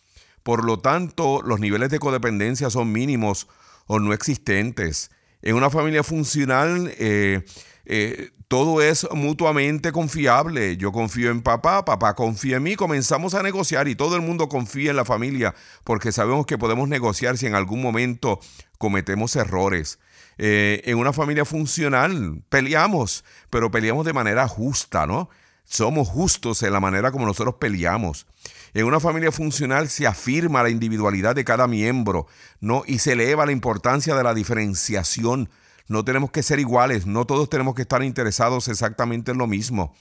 Por 0.42 0.64
lo 0.64 0.78
tanto, 0.78 1.42
los 1.42 1.61
niveles 1.61 1.90
de 1.90 1.99
codependencia 1.99 2.71
son 2.71 2.92
mínimos 2.92 3.49
o 3.87 3.99
no 3.99 4.12
existentes. 4.12 5.11
En 5.42 5.54
una 5.57 5.71
familia 5.71 6.02
funcional, 6.02 6.92
eh, 6.99 7.45
eh, 7.87 8.30
todo 8.50 8.83
es 8.83 9.07
mutuamente 9.12 9.92
confiable. 9.92 10.76
Yo 10.76 10.90
confío 10.90 11.30
en 11.30 11.40
papá, 11.40 11.85
papá 11.85 12.16
confía 12.16 12.57
en 12.57 12.64
mí, 12.64 12.75
comenzamos 12.75 13.35
a 13.35 13.45
negociar 13.45 13.87
y 13.87 13.95
todo 13.95 14.16
el 14.16 14.23
mundo 14.23 14.49
confía 14.49 14.90
en 14.90 14.97
la 14.97 15.04
familia 15.04 15.54
porque 15.85 16.11
sabemos 16.11 16.47
que 16.47 16.59
podemos 16.59 16.88
negociar 16.88 17.38
si 17.38 17.47
en 17.47 17.54
algún 17.54 17.80
momento 17.80 18.40
cometemos 18.76 19.37
errores. 19.37 20.00
Eh, 20.37 20.83
en 20.87 20.99
una 20.99 21.12
familia 21.12 21.45
funcional 21.45 22.42
peleamos, 22.49 23.25
pero 23.50 23.71
peleamos 23.71 24.04
de 24.04 24.14
manera 24.14 24.49
justa, 24.49 25.07
¿no? 25.07 25.30
Somos 25.62 26.09
justos 26.09 26.64
en 26.64 26.73
la 26.73 26.80
manera 26.80 27.12
como 27.12 27.26
nosotros 27.26 27.54
peleamos. 27.61 28.26
En 28.75 28.85
una 28.85 28.99
familia 28.99 29.30
funcional 29.30 29.88
se 29.88 30.09
afirma 30.09 30.64
la 30.64 30.71
individualidad 30.71 31.37
de 31.37 31.45
cada 31.45 31.69
miembro, 31.69 32.26
¿no? 32.59 32.83
Y 32.85 32.99
se 32.99 33.12
eleva 33.12 33.47
la 33.47 33.52
importancia 33.52 34.16
de 34.16 34.25
la 34.25 34.35
diferenciación. 34.35 35.50
No 35.90 36.04
tenemos 36.04 36.30
que 36.30 36.44
ser 36.44 36.61
iguales, 36.61 37.04
no 37.04 37.26
todos 37.26 37.50
tenemos 37.50 37.75
que 37.75 37.82
estar 37.82 38.04
interesados 38.04 38.68
exactamente 38.68 39.32
en 39.32 39.38
lo 39.38 39.49
mismo. 39.49 39.92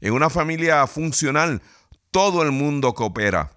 En 0.00 0.12
una 0.12 0.30
familia 0.30 0.86
funcional, 0.86 1.62
todo 2.12 2.44
el 2.44 2.52
mundo 2.52 2.94
coopera 2.94 3.50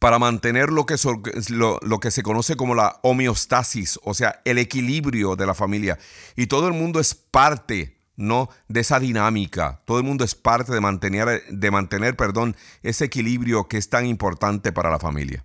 para 0.00 0.18
mantener 0.18 0.70
lo 0.70 0.86
que, 0.86 0.96
se 0.98 2.22
conoce 2.24 2.56
como 2.56 2.74
la 2.74 2.98
homeostasis, 3.04 4.00
o 4.02 4.14
sea, 4.14 4.42
el 4.44 4.58
equilibrio 4.58 5.36
de 5.36 5.46
la 5.46 5.54
familia. 5.54 5.96
Y 6.34 6.48
todo 6.48 6.66
el 6.66 6.74
mundo 6.74 6.98
es 6.98 7.14
parte 7.14 7.96
¿no? 8.16 8.48
de 8.66 8.80
esa 8.80 8.98
dinámica. 8.98 9.82
Todo 9.84 9.98
el 9.98 10.04
mundo 10.04 10.24
es 10.24 10.34
parte 10.34 10.72
de 10.72 10.80
mantener, 10.80 11.44
de 11.50 11.70
mantener 11.70 12.16
perdón, 12.16 12.56
ese 12.82 13.04
equilibrio 13.04 13.68
que 13.68 13.76
es 13.76 13.90
tan 13.90 14.06
importante 14.06 14.72
para 14.72 14.90
la 14.90 14.98
familia. 14.98 15.44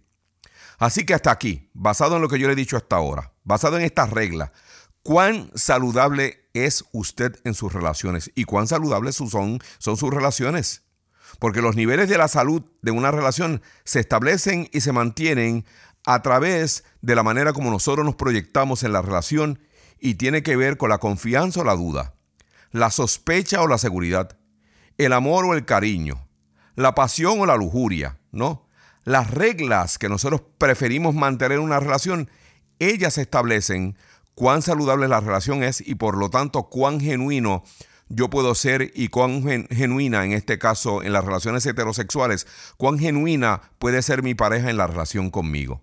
Así 0.79 1.05
que 1.05 1.13
hasta 1.13 1.29
aquí, 1.29 1.69
basado 1.75 2.15
en 2.15 2.23
lo 2.23 2.29
que 2.29 2.39
yo 2.39 2.47
le 2.47 2.53
he 2.53 2.55
dicho 2.55 2.77
hasta 2.77 2.95
ahora, 2.95 3.31
basado 3.43 3.77
en 3.77 3.83
estas 3.83 4.09
reglas, 4.09 4.49
¿cuán 5.05 5.51
saludable 5.53 6.50
es 6.55 6.83
usted 6.91 7.39
en 7.43 7.53
sus 7.53 7.71
relaciones? 7.71 8.31
¿Y 8.33 8.45
cuán 8.45 8.65
saludables 8.65 9.15
son, 9.15 9.62
sus 9.79 10.12
relaciones? 10.12 10.81
porque 11.38 11.62
los 11.62 11.75
niveles 11.75 12.07
de 12.07 12.17
la 12.17 12.27
salud 12.27 12.63
de 12.81 12.91
una 12.91 13.12
relación 13.12 13.62
se 13.83 14.00
establecen 14.00 14.69
y 14.71 14.81
se 14.81 14.93
mantienen 14.93 15.65
a 16.05 16.21
través 16.21 16.85
de 17.01 17.13
la 17.13 17.24
manera 17.24 17.51
como 17.51 17.71
nosotros 17.71 18.05
nos 18.05 18.15
proyectamos 18.15 18.83
en 18.83 18.93
la 18.93 19.01
relación 19.01 19.59
y 20.00 20.15
tiene 20.15 20.43
que 20.43 20.55
ver 20.55 20.77
con 20.77 20.89
la 20.89 21.00
confianza 21.00 21.59
o 21.59 21.65
la 21.65 21.75
duda, 21.75 22.13
la 22.71 22.89
sospecha 22.89 23.62
o 23.62 23.67
la 23.67 23.77
seguridad, 23.77 24.38
el 24.97 25.12
amor 25.12 25.45
o 25.45 25.53
el 25.55 25.65
cariño, 25.65 26.25
la 26.75 26.95
pasión 26.95 27.41
o 27.41 27.45
la 27.45 27.57
lujuria, 27.57 28.17
¿no? 28.31 28.67
Las 29.03 29.29
reglas 29.29 29.97
que 29.97 30.09
nosotros 30.09 30.41
preferimos 30.57 31.13
mantener 31.15 31.57
en 31.57 31.65
una 31.65 31.79
relación, 31.81 32.29
ellas 32.79 33.17
establecen 33.17 33.97
cuán 34.35 34.61
saludable 34.61 35.07
la 35.07 35.21
relación 35.21 35.63
es 35.63 35.81
y 35.81 35.95
por 35.95 36.17
lo 36.17 36.29
tanto 36.29 36.63
cuán 36.63 36.99
genuino 36.99 37.63
yo 38.07 38.29
puedo 38.29 38.53
ser 38.53 38.91
y 38.93 39.07
cuán 39.07 39.67
genuina, 39.71 40.25
en 40.25 40.33
este 40.33 40.59
caso 40.59 41.01
en 41.01 41.11
las 41.11 41.25
relaciones 41.25 41.65
heterosexuales, 41.65 42.45
cuán 42.77 42.99
genuina 42.99 43.61
puede 43.79 44.01
ser 44.03 44.21
mi 44.21 44.35
pareja 44.35 44.69
en 44.69 44.77
la 44.77 44.85
relación 44.85 45.31
conmigo. 45.31 45.81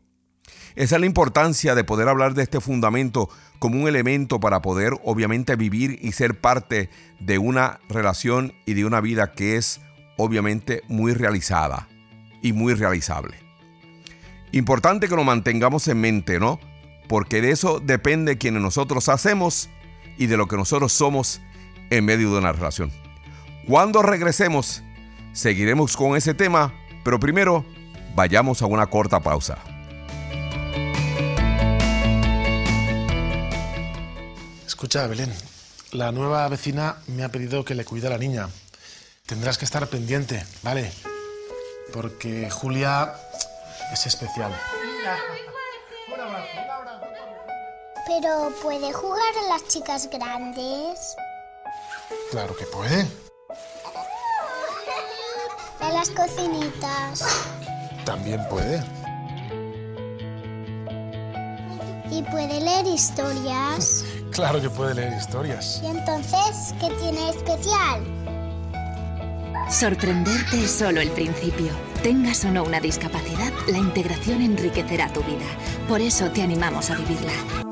Esa 0.76 0.94
es 0.96 1.00
la 1.00 1.06
importancia 1.06 1.74
de 1.74 1.84
poder 1.84 2.08
hablar 2.08 2.34
de 2.34 2.44
este 2.44 2.60
fundamento 2.60 3.28
como 3.58 3.80
un 3.80 3.88
elemento 3.88 4.40
para 4.40 4.62
poder 4.62 4.94
obviamente 5.04 5.56
vivir 5.56 5.98
y 6.00 6.12
ser 6.12 6.40
parte 6.40 6.88
de 7.20 7.38
una 7.38 7.80
relación 7.88 8.54
y 8.66 8.74
de 8.74 8.84
una 8.84 9.00
vida 9.00 9.32
que 9.32 9.56
es 9.56 9.80
obviamente 10.16 10.82
muy 10.88 11.12
realizada 11.12 11.88
y 12.40 12.52
muy 12.52 12.74
realizable. 12.74 13.36
Importante 14.52 15.08
que 15.08 15.16
lo 15.16 15.24
mantengamos 15.24 15.88
en 15.88 16.00
mente, 16.00 16.38
¿no? 16.38 16.58
Porque 17.08 17.40
de 17.40 17.50
eso 17.50 17.80
depende 17.80 18.38
quienes 18.38 18.62
nosotros 18.62 19.08
hacemos 19.08 19.68
y 20.16 20.26
de 20.26 20.36
lo 20.36 20.46
que 20.46 20.56
nosotros 20.56 20.92
somos 20.92 21.40
en 21.90 22.04
medio 22.04 22.32
de 22.32 22.38
una 22.38 22.52
relación. 22.52 22.90
Cuando 23.66 24.02
regresemos, 24.02 24.82
seguiremos 25.32 25.96
con 25.96 26.16
ese 26.16 26.34
tema, 26.34 26.74
pero 27.04 27.20
primero 27.20 27.64
vayamos 28.14 28.62
a 28.62 28.66
una 28.66 28.86
corta 28.86 29.20
pausa. 29.20 29.58
Escucha, 34.66 35.06
Belén, 35.06 35.32
la 35.92 36.10
nueva 36.10 36.48
vecina 36.48 36.96
me 37.06 37.22
ha 37.22 37.28
pedido 37.28 37.64
que 37.64 37.74
le 37.74 37.84
cuide 37.84 38.08
a 38.08 38.10
la 38.10 38.18
niña. 38.18 38.48
Tendrás 39.26 39.58
que 39.58 39.64
estar 39.64 39.86
pendiente, 39.88 40.44
¿vale? 40.62 40.90
Porque 41.92 42.50
Julia 42.50 43.12
es 43.92 44.06
especial. 44.06 44.52
Pero 48.06 48.52
¿puede 48.62 48.92
jugar 48.92 49.32
a 49.44 49.48
las 49.48 49.66
chicas 49.68 50.08
grandes? 50.10 51.16
Claro 52.30 52.54
que 52.56 52.66
puede. 52.66 53.06
De 55.80 55.92
las 55.92 56.10
cocinitas. 56.10 57.24
También 58.04 58.40
puede. 58.48 58.82
¿Y 62.10 62.22
puede 62.24 62.60
leer 62.60 62.86
historias? 62.86 64.04
claro 64.32 64.60
que 64.60 64.68
puede 64.68 64.94
leer 64.94 65.12
historias. 65.14 65.80
¿Y 65.82 65.86
entonces 65.86 66.74
qué 66.80 66.90
tiene 67.00 67.30
especial? 67.30 68.02
Sorprenderte 69.70 70.64
es 70.64 70.70
solo 70.70 71.00
el 71.00 71.10
principio. 71.10 71.72
Tengas 72.02 72.44
o 72.44 72.50
no 72.50 72.64
una 72.64 72.80
discapacidad, 72.80 73.52
la 73.68 73.78
integración 73.78 74.42
enriquecerá 74.42 75.10
tu 75.12 75.22
vida. 75.22 75.46
Por 75.88 76.00
eso 76.00 76.30
te 76.30 76.42
animamos 76.42 76.90
a 76.90 76.96
vivirla. 76.96 77.71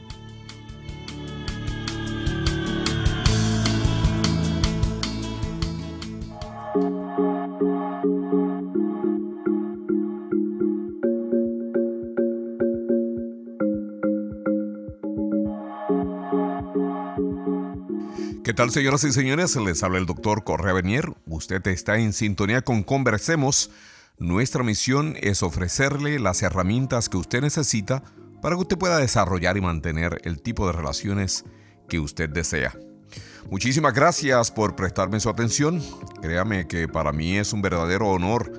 ¿Qué 18.51 18.55
tal, 18.55 18.69
señoras 18.69 19.05
y 19.05 19.13
señores? 19.13 19.55
Les 19.55 19.81
habla 19.81 19.97
el 19.97 20.05
doctor 20.05 20.43
Correa 20.43 20.73
Benier. 20.73 21.13
Usted 21.25 21.65
está 21.67 21.97
en 21.99 22.11
sintonía 22.11 22.61
con 22.61 22.83
Conversemos. 22.83 23.71
Nuestra 24.19 24.61
misión 24.61 25.15
es 25.21 25.41
ofrecerle 25.41 26.19
las 26.19 26.43
herramientas 26.43 27.07
que 27.07 27.15
usted 27.15 27.39
necesita 27.39 28.03
para 28.41 28.57
que 28.57 28.63
usted 28.63 28.77
pueda 28.77 28.97
desarrollar 28.97 29.55
y 29.55 29.61
mantener 29.61 30.19
el 30.25 30.41
tipo 30.41 30.67
de 30.67 30.73
relaciones 30.73 31.45
que 31.87 32.01
usted 32.01 32.29
desea. 32.29 32.77
Muchísimas 33.49 33.93
gracias 33.93 34.51
por 34.51 34.75
prestarme 34.75 35.21
su 35.21 35.29
atención. 35.29 35.81
Créame 36.21 36.67
que 36.67 36.89
para 36.89 37.13
mí 37.13 37.37
es 37.37 37.53
un 37.53 37.61
verdadero 37.61 38.09
honor 38.09 38.51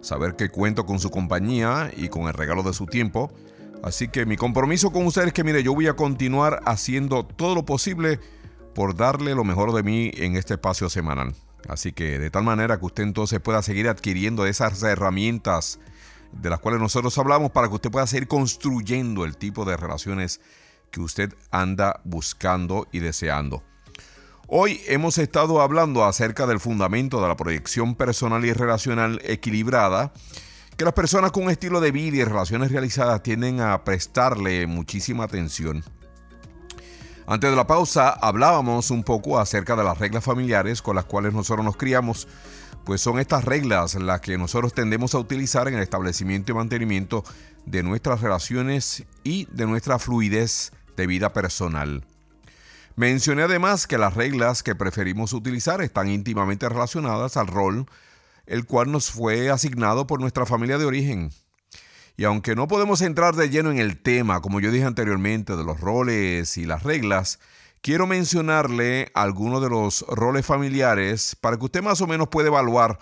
saber 0.00 0.36
que 0.36 0.50
cuento 0.50 0.86
con 0.86 1.00
su 1.00 1.10
compañía 1.10 1.90
y 1.96 2.08
con 2.08 2.28
el 2.28 2.34
regalo 2.34 2.62
de 2.62 2.72
su 2.72 2.86
tiempo. 2.86 3.32
Así 3.82 4.06
que 4.06 4.26
mi 4.26 4.36
compromiso 4.36 4.92
con 4.92 5.06
ustedes 5.06 5.26
es 5.26 5.32
que, 5.32 5.42
mire, 5.42 5.64
yo 5.64 5.74
voy 5.74 5.88
a 5.88 5.94
continuar 5.94 6.60
haciendo 6.66 7.26
todo 7.26 7.56
lo 7.56 7.64
posible 7.64 8.20
por 8.80 8.96
darle 8.96 9.34
lo 9.34 9.44
mejor 9.44 9.74
de 9.74 9.82
mí 9.82 10.10
en 10.14 10.36
este 10.36 10.54
espacio 10.54 10.88
semanal. 10.88 11.34
Así 11.68 11.92
que 11.92 12.18
de 12.18 12.30
tal 12.30 12.44
manera 12.44 12.78
que 12.78 12.86
usted 12.86 13.02
entonces 13.02 13.38
pueda 13.38 13.60
seguir 13.60 13.86
adquiriendo 13.90 14.46
esas 14.46 14.82
herramientas 14.82 15.78
de 16.32 16.48
las 16.48 16.60
cuales 16.60 16.80
nosotros 16.80 17.18
hablamos 17.18 17.50
para 17.50 17.68
que 17.68 17.74
usted 17.74 17.90
pueda 17.90 18.06
seguir 18.06 18.26
construyendo 18.26 19.26
el 19.26 19.36
tipo 19.36 19.66
de 19.66 19.76
relaciones 19.76 20.40
que 20.90 21.02
usted 21.02 21.34
anda 21.50 22.00
buscando 22.04 22.88
y 22.90 23.00
deseando. 23.00 23.62
Hoy 24.46 24.80
hemos 24.86 25.18
estado 25.18 25.60
hablando 25.60 26.06
acerca 26.06 26.46
del 26.46 26.58
fundamento 26.58 27.20
de 27.20 27.28
la 27.28 27.36
proyección 27.36 27.94
personal 27.94 28.46
y 28.46 28.54
relacional 28.54 29.20
equilibrada, 29.24 30.14
que 30.78 30.86
las 30.86 30.94
personas 30.94 31.32
con 31.32 31.44
un 31.44 31.50
estilo 31.50 31.82
de 31.82 31.92
vida 31.92 32.16
y 32.16 32.24
relaciones 32.24 32.72
realizadas 32.72 33.22
tienden 33.22 33.60
a 33.60 33.84
prestarle 33.84 34.66
muchísima 34.66 35.24
atención. 35.24 35.84
Antes 37.30 37.48
de 37.48 37.54
la 37.54 37.68
pausa 37.68 38.08
hablábamos 38.10 38.90
un 38.90 39.04
poco 39.04 39.38
acerca 39.38 39.76
de 39.76 39.84
las 39.84 39.98
reglas 39.98 40.24
familiares 40.24 40.82
con 40.82 40.96
las 40.96 41.04
cuales 41.04 41.32
nosotros 41.32 41.64
nos 41.64 41.76
criamos, 41.76 42.26
pues 42.84 43.00
son 43.00 43.20
estas 43.20 43.44
reglas 43.44 43.94
las 43.94 44.20
que 44.20 44.36
nosotros 44.36 44.74
tendemos 44.74 45.14
a 45.14 45.20
utilizar 45.20 45.68
en 45.68 45.74
el 45.74 45.80
establecimiento 45.80 46.50
y 46.50 46.56
mantenimiento 46.56 47.22
de 47.66 47.84
nuestras 47.84 48.20
relaciones 48.20 49.04
y 49.22 49.46
de 49.52 49.66
nuestra 49.66 50.00
fluidez 50.00 50.72
de 50.96 51.06
vida 51.06 51.32
personal. 51.32 52.04
Mencioné 52.96 53.42
además 53.44 53.86
que 53.86 53.96
las 53.96 54.14
reglas 54.14 54.64
que 54.64 54.74
preferimos 54.74 55.32
utilizar 55.32 55.82
están 55.82 56.08
íntimamente 56.08 56.68
relacionadas 56.68 57.36
al 57.36 57.46
rol 57.46 57.86
el 58.46 58.66
cual 58.66 58.90
nos 58.90 59.12
fue 59.12 59.50
asignado 59.50 60.08
por 60.08 60.20
nuestra 60.20 60.46
familia 60.46 60.78
de 60.78 60.84
origen. 60.84 61.30
Y 62.20 62.24
aunque 62.24 62.54
no 62.54 62.68
podemos 62.68 63.00
entrar 63.00 63.34
de 63.34 63.48
lleno 63.48 63.70
en 63.70 63.78
el 63.78 63.96
tema, 63.96 64.42
como 64.42 64.60
yo 64.60 64.70
dije 64.70 64.84
anteriormente, 64.84 65.56
de 65.56 65.64
los 65.64 65.80
roles 65.80 66.58
y 66.58 66.66
las 66.66 66.82
reglas, 66.82 67.38
quiero 67.80 68.06
mencionarle 68.06 69.10
algunos 69.14 69.62
de 69.62 69.70
los 69.70 70.04
roles 70.06 70.44
familiares 70.44 71.34
para 71.40 71.56
que 71.56 71.64
usted 71.64 71.82
más 71.82 72.02
o 72.02 72.06
menos 72.06 72.28
pueda 72.28 72.48
evaluar 72.48 72.98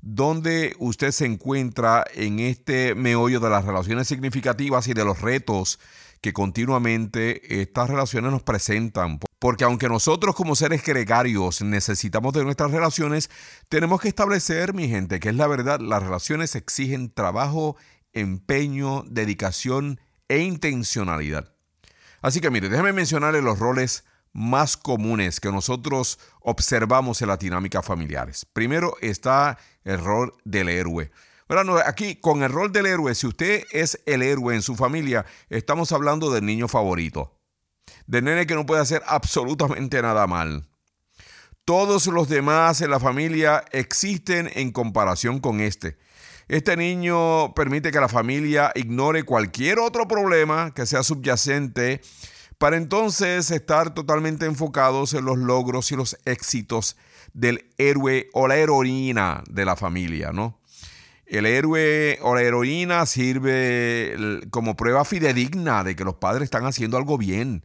dónde 0.00 0.74
usted 0.78 1.10
se 1.10 1.26
encuentra 1.26 2.06
en 2.14 2.38
este 2.38 2.94
meollo 2.94 3.40
de 3.40 3.50
las 3.50 3.66
relaciones 3.66 4.08
significativas 4.08 4.88
y 4.88 4.94
de 4.94 5.04
los 5.04 5.20
retos 5.20 5.78
que 6.22 6.32
continuamente 6.32 7.60
estas 7.60 7.90
relaciones 7.90 8.32
nos 8.32 8.42
presentan. 8.42 9.20
Porque 9.38 9.64
aunque 9.64 9.90
nosotros 9.90 10.34
como 10.34 10.56
seres 10.56 10.82
gregarios 10.82 11.60
necesitamos 11.60 12.32
de 12.32 12.42
nuestras 12.42 12.70
relaciones, 12.70 13.28
tenemos 13.68 14.00
que 14.00 14.08
establecer, 14.08 14.72
mi 14.72 14.88
gente, 14.88 15.20
que 15.20 15.28
es 15.28 15.36
la 15.36 15.46
verdad, 15.46 15.78
las 15.78 16.02
relaciones 16.02 16.54
exigen 16.54 17.10
trabajo 17.12 17.76
empeño, 18.12 19.04
dedicación 19.08 20.00
e 20.28 20.38
intencionalidad. 20.38 21.54
Así 22.20 22.40
que 22.40 22.50
mire, 22.50 22.68
déjeme 22.68 22.92
mencionarle 22.92 23.42
los 23.42 23.58
roles 23.58 24.04
más 24.32 24.76
comunes 24.76 25.40
que 25.40 25.52
nosotros 25.52 26.18
observamos 26.40 27.20
en 27.22 27.28
las 27.28 27.38
dinámicas 27.38 27.84
familiares. 27.84 28.46
Primero 28.52 28.94
está 29.00 29.58
el 29.84 29.98
rol 29.98 30.32
del 30.44 30.68
héroe. 30.68 31.10
Bueno, 31.48 31.76
aquí 31.84 32.16
con 32.16 32.42
el 32.42 32.50
rol 32.50 32.72
del 32.72 32.86
héroe, 32.86 33.14
si 33.14 33.26
usted 33.26 33.64
es 33.72 34.00
el 34.06 34.22
héroe 34.22 34.54
en 34.54 34.62
su 34.62 34.74
familia, 34.74 35.26
estamos 35.50 35.92
hablando 35.92 36.30
del 36.30 36.46
niño 36.46 36.66
favorito, 36.66 37.38
del 38.06 38.24
nene 38.24 38.46
que 38.46 38.54
no 38.54 38.64
puede 38.64 38.80
hacer 38.80 39.02
absolutamente 39.06 40.00
nada 40.00 40.26
mal. 40.26 40.66
Todos 41.64 42.06
los 42.06 42.28
demás 42.28 42.80
en 42.80 42.90
la 42.90 42.98
familia 42.98 43.64
existen 43.70 44.50
en 44.54 44.72
comparación 44.72 45.40
con 45.40 45.60
este. 45.60 45.98
Este 46.52 46.76
niño 46.76 47.54
permite 47.54 47.90
que 47.90 47.98
la 47.98 48.10
familia 48.10 48.72
ignore 48.74 49.22
cualquier 49.22 49.78
otro 49.78 50.06
problema 50.06 50.74
que 50.74 50.84
sea 50.84 51.02
subyacente 51.02 52.02
para 52.58 52.76
entonces 52.76 53.50
estar 53.50 53.94
totalmente 53.94 54.44
enfocados 54.44 55.14
en 55.14 55.24
los 55.24 55.38
logros 55.38 55.90
y 55.92 55.96
los 55.96 56.18
éxitos 56.26 56.98
del 57.32 57.70
héroe 57.78 58.28
o 58.34 58.48
la 58.48 58.58
heroína 58.58 59.42
de 59.48 59.64
la 59.64 59.76
familia, 59.76 60.30
¿no? 60.32 60.60
El 61.24 61.46
héroe 61.46 62.18
o 62.20 62.34
la 62.34 62.42
heroína 62.42 63.06
sirve 63.06 64.42
como 64.50 64.76
prueba 64.76 65.06
fidedigna 65.06 65.84
de 65.84 65.96
que 65.96 66.04
los 66.04 66.16
padres 66.16 66.44
están 66.44 66.66
haciendo 66.66 66.98
algo 66.98 67.16
bien. 67.16 67.64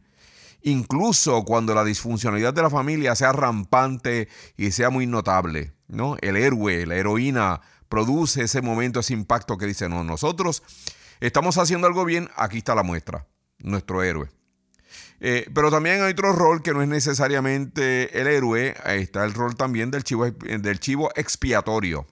Incluso 0.62 1.44
cuando 1.44 1.74
la 1.74 1.84
disfuncionalidad 1.84 2.54
de 2.54 2.62
la 2.62 2.70
familia 2.70 3.14
sea 3.14 3.32
rampante 3.32 4.28
y 4.56 4.70
sea 4.70 4.88
muy 4.88 5.06
notable, 5.06 5.74
¿no? 5.88 6.16
El 6.22 6.38
héroe, 6.38 6.86
la 6.86 6.96
heroína 6.96 7.60
produce 7.88 8.42
ese 8.42 8.62
momento, 8.62 9.00
ese 9.00 9.14
impacto 9.14 9.58
que 9.58 9.66
dice, 9.66 9.88
no, 9.88 10.04
nosotros 10.04 10.62
estamos 11.20 11.58
haciendo 11.58 11.86
algo 11.86 12.04
bien, 12.04 12.28
aquí 12.36 12.58
está 12.58 12.74
la 12.74 12.82
muestra, 12.82 13.26
nuestro 13.58 14.02
héroe. 14.02 14.28
Eh, 15.20 15.50
pero 15.52 15.70
también 15.70 16.02
hay 16.02 16.12
otro 16.12 16.32
rol 16.32 16.62
que 16.62 16.72
no 16.72 16.82
es 16.82 16.88
necesariamente 16.88 18.20
el 18.20 18.28
héroe, 18.28 18.74
está 18.86 19.24
el 19.24 19.34
rol 19.34 19.56
también 19.56 19.90
del 19.90 20.04
chivo, 20.04 20.26
del 20.26 20.78
chivo 20.78 21.10
expiatorio, 21.16 22.06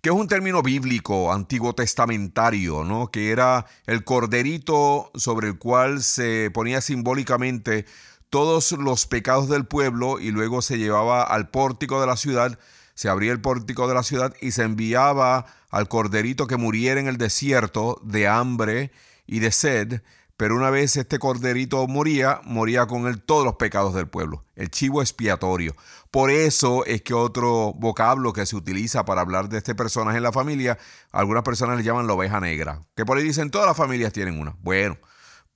que 0.00 0.08
es 0.08 0.14
un 0.14 0.26
término 0.26 0.62
bíblico, 0.62 1.32
antiguo 1.32 1.74
testamentario, 1.74 2.82
¿no? 2.82 3.10
que 3.12 3.30
era 3.30 3.66
el 3.86 4.02
corderito 4.02 5.12
sobre 5.14 5.48
el 5.48 5.58
cual 5.58 6.02
se 6.02 6.50
ponía 6.52 6.80
simbólicamente 6.80 7.86
todos 8.30 8.72
los 8.72 9.06
pecados 9.06 9.48
del 9.48 9.66
pueblo 9.66 10.18
y 10.18 10.32
luego 10.32 10.62
se 10.62 10.78
llevaba 10.78 11.22
al 11.22 11.50
pórtico 11.50 12.00
de 12.00 12.08
la 12.08 12.16
ciudad 12.16 12.58
se 12.96 13.10
abría 13.10 13.30
el 13.30 13.40
pórtico 13.40 13.86
de 13.86 13.94
la 13.94 14.02
ciudad 14.02 14.34
y 14.40 14.50
se 14.50 14.64
enviaba 14.64 15.46
al 15.70 15.86
corderito 15.86 16.46
que 16.46 16.56
muriera 16.56 16.98
en 16.98 17.06
el 17.06 17.18
desierto 17.18 18.00
de 18.02 18.26
hambre 18.26 18.90
y 19.26 19.38
de 19.38 19.52
sed, 19.52 20.00
pero 20.38 20.56
una 20.56 20.70
vez 20.70 20.96
este 20.96 21.18
corderito 21.18 21.86
moría, 21.86 22.40
moría 22.44 22.86
con 22.86 23.06
él 23.06 23.20
todos 23.22 23.44
los 23.44 23.56
pecados 23.56 23.94
del 23.94 24.08
pueblo, 24.08 24.44
el 24.54 24.70
chivo 24.70 25.02
expiatorio. 25.02 25.76
Por 26.10 26.30
eso 26.30 26.86
es 26.86 27.02
que 27.02 27.12
otro 27.12 27.74
vocablo 27.74 28.32
que 28.32 28.46
se 28.46 28.56
utiliza 28.56 29.04
para 29.04 29.20
hablar 29.20 29.50
de 29.50 29.58
este 29.58 29.74
personaje 29.74 30.16
en 30.16 30.22
la 30.22 30.32
familia, 30.32 30.78
algunas 31.12 31.42
personas 31.42 31.76
le 31.76 31.84
llaman 31.84 32.06
la 32.06 32.14
oveja 32.14 32.40
negra, 32.40 32.80
que 32.96 33.04
por 33.04 33.18
ahí 33.18 33.24
dicen 33.24 33.50
todas 33.50 33.66
las 33.66 33.76
familias 33.76 34.12
tienen 34.12 34.40
una. 34.40 34.56
Bueno, 34.60 34.96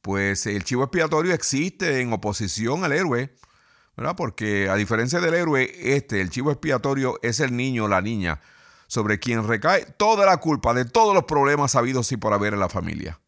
pues 0.02 0.44
el 0.44 0.62
chivo 0.64 0.84
expiatorio 0.84 1.32
existe 1.32 2.00
en 2.00 2.12
oposición 2.12 2.84
al 2.84 2.92
héroe. 2.92 3.34
Porque 4.16 4.68
a 4.68 4.76
diferencia 4.76 5.20
del 5.20 5.34
héroe, 5.34 5.70
este, 5.94 6.20
el 6.20 6.30
chivo 6.30 6.50
expiatorio, 6.50 7.18
es 7.22 7.40
el 7.40 7.56
niño 7.56 7.84
o 7.84 7.88
la 7.88 8.00
niña 8.00 8.40
sobre 8.86 9.20
quien 9.20 9.46
recae 9.46 9.86
toda 9.96 10.26
la 10.26 10.38
culpa 10.38 10.74
de 10.74 10.84
todos 10.84 11.14
los 11.14 11.24
problemas 11.24 11.76
habidos 11.76 12.10
y 12.10 12.16
por 12.16 12.32
haber 12.32 12.54
en 12.54 12.60
la 12.60 12.68
familia. 12.68 13.20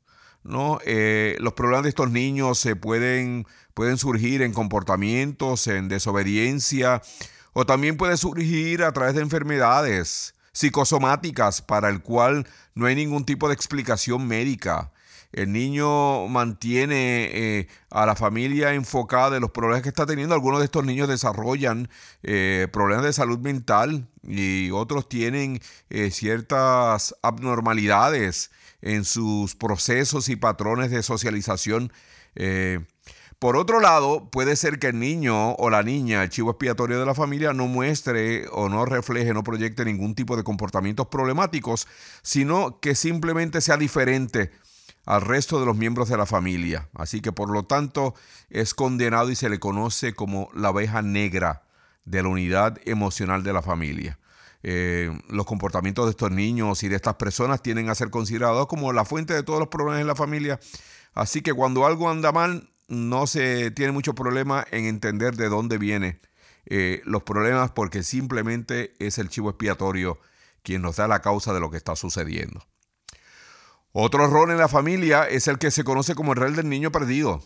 ¿no? 0.43 0.81
Eh, 0.85 1.37
los 1.39 1.53
problemas 1.53 1.85
de 1.85 1.91
estos 1.91 2.11
niños 2.11 2.59
se 2.59 2.75
pueden, 2.75 3.47
pueden 3.75 3.97
surgir 3.97 4.43
en 4.43 4.53
comportamientos, 4.53 5.69
en 5.69 5.89
desobediencia, 5.89 7.01
o 7.53 7.65
también 7.65 7.97
puede 7.97 8.17
surgir 8.17 8.83
a 8.83 8.93
través 8.93 9.15
de 9.15 9.21
enfermedades 9.21 10.35
psicosomáticas 10.53 11.63
para 11.63 11.89
el 11.89 12.03
cual 12.03 12.47
no 12.75 12.87
hay 12.87 12.95
ningún 12.95 13.25
tipo 13.25 13.49
de 13.49 13.55
explicación 13.55 14.27
médica. 14.27 14.91
El 15.33 15.53
niño 15.53 16.29
mantiene 16.29 17.31
eh, 17.33 17.69
a 17.91 18.05
la 18.05 18.15
familia 18.15 18.75
enfocada 18.75 19.37
en 19.37 19.43
los 19.43 19.51
problemas 19.51 19.83
que 19.83 19.89
está 19.89 20.05
teniendo. 20.05 20.35
Algunos 20.35 20.61
de 20.61 20.67
estos 20.67 20.85
niños 20.85 21.09
desarrollan 21.09 21.89
eh, 22.23 22.69
problemas 22.71 23.07
de 23.07 23.15
salud 23.15 23.39
mental 23.39 24.07
y 24.23 24.71
otros 24.73 25.09
tienen 25.09 25.61
eh, 25.89 26.11
ciertas 26.11 27.15
abnormalidades 27.23 28.51
en 28.83 29.05
sus 29.05 29.55
procesos 29.55 30.29
y 30.29 30.37
patrones 30.37 30.91
de 30.91 31.03
socialización. 31.03 31.93
Por 33.39 33.57
otro 33.57 33.81
lado, 33.81 34.31
puede 34.31 34.55
ser 34.55 34.79
que 34.79 34.87
el 34.89 35.01
niño 35.01 35.55
o 35.55 35.69
la 35.69 35.83
niña, 35.83 36.23
el 36.23 36.29
chivo 36.29 36.53
expiatorio 36.53 37.01
de 37.01 37.07
la 37.07 37.15
familia, 37.15 37.53
no 37.53 37.67
muestre 37.67 38.47
o 38.53 38.69
no 38.69 38.85
refleje, 38.85 39.35
no 39.35 39.43
proyecte 39.43 39.85
ningún 39.85 40.15
tipo 40.15 40.37
de 40.37 40.45
comportamientos 40.45 41.09
problemáticos, 41.09 41.89
sino 42.23 42.79
que 42.79 42.95
simplemente 42.95 43.61
sea 43.61 43.77
diferente 43.77 44.53
al 45.05 45.21
resto 45.21 45.59
de 45.61 45.67
los 45.67 45.77
miembros 45.77 46.09
de 46.09 46.17
la 46.17 46.27
familia. 46.27 46.89
Así 46.95 47.21
que 47.21 47.33
por 47.33 47.51
lo 47.51 47.65
tanto 47.65 48.15
es 48.51 48.75
condenado 48.75 49.31
y 49.31 49.37
se 49.37 49.49
le 49.49 49.59
conoce 49.59 50.15
como 50.15 50.49
la 50.55 50.69
abeja 50.69 51.03
negra 51.03 51.65
de 52.05 52.23
la 52.23 52.29
unidad 52.29 52.79
emocional 52.85 53.43
de 53.43 53.53
la 53.53 53.63
familia. 53.63 54.19
Eh, 54.65 55.11
los 55.29 55.45
comportamientos 55.45 56.07
de 56.07 56.11
estos 56.13 56.31
niños 56.31 56.83
y 56.85 56.89
de 56.89 56.97
estas 56.97 57.15
personas 57.15 57.63
tienen 57.63 57.89
a 57.89 57.95
ser 57.95 58.11
considerados 58.11 58.69
como 58.69 58.93
la 58.93 59.05
fuente 59.05 59.35
de 59.35 59.43
todos 59.43 59.59
los 59.59 59.69
problemas 59.69 60.01
en 60.01 60.07
la 60.07 60.15
familia. 60.15 60.61
Así 61.15 61.43
que 61.43 61.53
cuando 61.53 61.85
algo 61.85 62.09
anda 62.09 62.31
mal, 62.33 62.71
no 62.89 63.27
se 63.27 63.71
tiene 63.71 63.93
mucho 63.93 64.15
problema 64.15 64.65
en 64.71 64.85
entender 64.85 65.37
de 65.37 65.49
dónde 65.49 65.79
vienen 65.79 66.21
eh, 66.67 67.03
los 67.05 67.23
problemas 67.25 67.73
porque 67.73 68.03
simplemente 68.03 68.95
es 68.99 69.19
el 69.19 69.29
chivo 69.29 69.51
expiatorio 69.51 70.21
quien 70.63 70.83
nos 70.83 70.97
da 70.97 71.09
la 71.09 71.21
causa 71.23 71.53
de 71.53 71.61
lo 71.61 71.71
que 71.71 71.77
está 71.77 71.97
sucediendo. 71.97 72.65
Otro 73.93 74.27
rol 74.27 74.51
en 74.51 74.59
la 74.59 74.69
familia 74.69 75.29
es 75.29 75.49
el 75.49 75.59
que 75.59 75.71
se 75.71 75.85
conoce 75.85 76.15
como 76.15 76.33
el 76.33 76.39
rol 76.39 76.57
del 76.57 76.69
niño 76.69 76.91
perdido. 76.91 77.43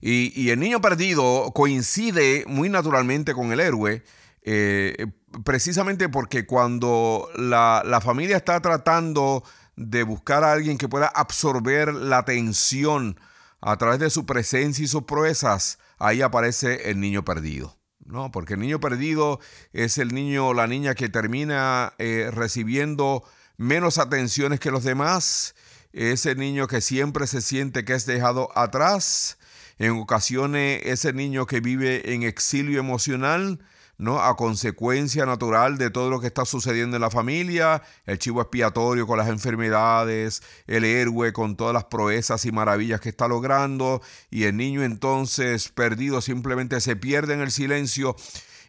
Y, 0.00 0.50
el 0.50 0.60
niño 0.60 0.80
perdido 0.80 1.52
coincide 1.54 2.44
muy 2.46 2.68
naturalmente 2.68 3.32
con 3.32 3.52
el 3.52 3.60
héroe, 3.60 4.04
eh, 4.42 5.06
precisamente 5.44 6.08
porque 6.08 6.46
cuando 6.46 7.28
la, 7.36 7.82
la, 7.84 8.00
familia 8.00 8.36
está 8.36 8.60
tratando 8.60 9.42
de 9.76 10.02
buscar 10.02 10.44
a 10.44 10.52
alguien 10.52 10.76
que 10.76 10.88
pueda 10.88 11.06
absorber 11.06 11.94
la 11.94 12.18
atención 12.18 13.18
a 13.62 13.78
través 13.78 13.98
de 13.98 14.10
su 14.10 14.26
presencia 14.26 14.84
y 14.84 14.88
sus 14.88 15.04
proezas, 15.04 15.78
ahí 15.98 16.20
aparece 16.20 16.90
el 16.90 17.00
niño 17.00 17.24
perdido. 17.24 17.78
¿no? 18.04 18.30
Porque 18.30 18.54
el 18.54 18.60
niño 18.60 18.80
perdido 18.80 19.40
es 19.72 19.98
el 19.98 20.14
niño 20.14 20.48
o 20.48 20.54
la 20.54 20.66
niña 20.66 20.94
que 20.94 21.08
termina 21.08 21.94
eh, 21.98 22.30
recibiendo 22.30 23.24
menos 23.56 23.98
atenciones 23.98 24.60
que 24.60 24.70
los 24.70 24.84
demás, 24.84 25.54
ese 25.92 26.34
niño 26.34 26.66
que 26.66 26.80
siempre 26.80 27.26
se 27.26 27.40
siente 27.40 27.84
que 27.84 27.94
es 27.94 28.06
dejado 28.06 28.48
atrás, 28.56 29.38
en 29.78 29.92
ocasiones 29.92 30.82
ese 30.84 31.12
niño 31.12 31.46
que 31.46 31.60
vive 31.60 32.14
en 32.14 32.22
exilio 32.22 32.78
emocional, 32.80 33.60
¿no? 33.96 34.20
A 34.20 34.36
consecuencia 34.36 35.24
natural 35.24 35.78
de 35.78 35.90
todo 35.90 36.10
lo 36.10 36.20
que 36.20 36.26
está 36.26 36.44
sucediendo 36.44 36.96
en 36.96 37.02
la 37.02 37.10
familia, 37.10 37.82
el 38.06 38.18
chivo 38.18 38.40
expiatorio 38.40 39.06
con 39.06 39.18
las 39.18 39.28
enfermedades, 39.28 40.42
el 40.66 40.84
héroe 40.84 41.32
con 41.32 41.56
todas 41.56 41.74
las 41.74 41.84
proezas 41.84 42.44
y 42.44 42.52
maravillas 42.52 43.00
que 43.00 43.08
está 43.08 43.28
logrando, 43.28 44.02
y 44.30 44.44
el 44.44 44.56
niño 44.56 44.82
entonces 44.82 45.68
perdido 45.68 46.20
simplemente 46.20 46.80
se 46.80 46.96
pierde 46.96 47.34
en 47.34 47.40
el 47.40 47.52
silencio 47.52 48.16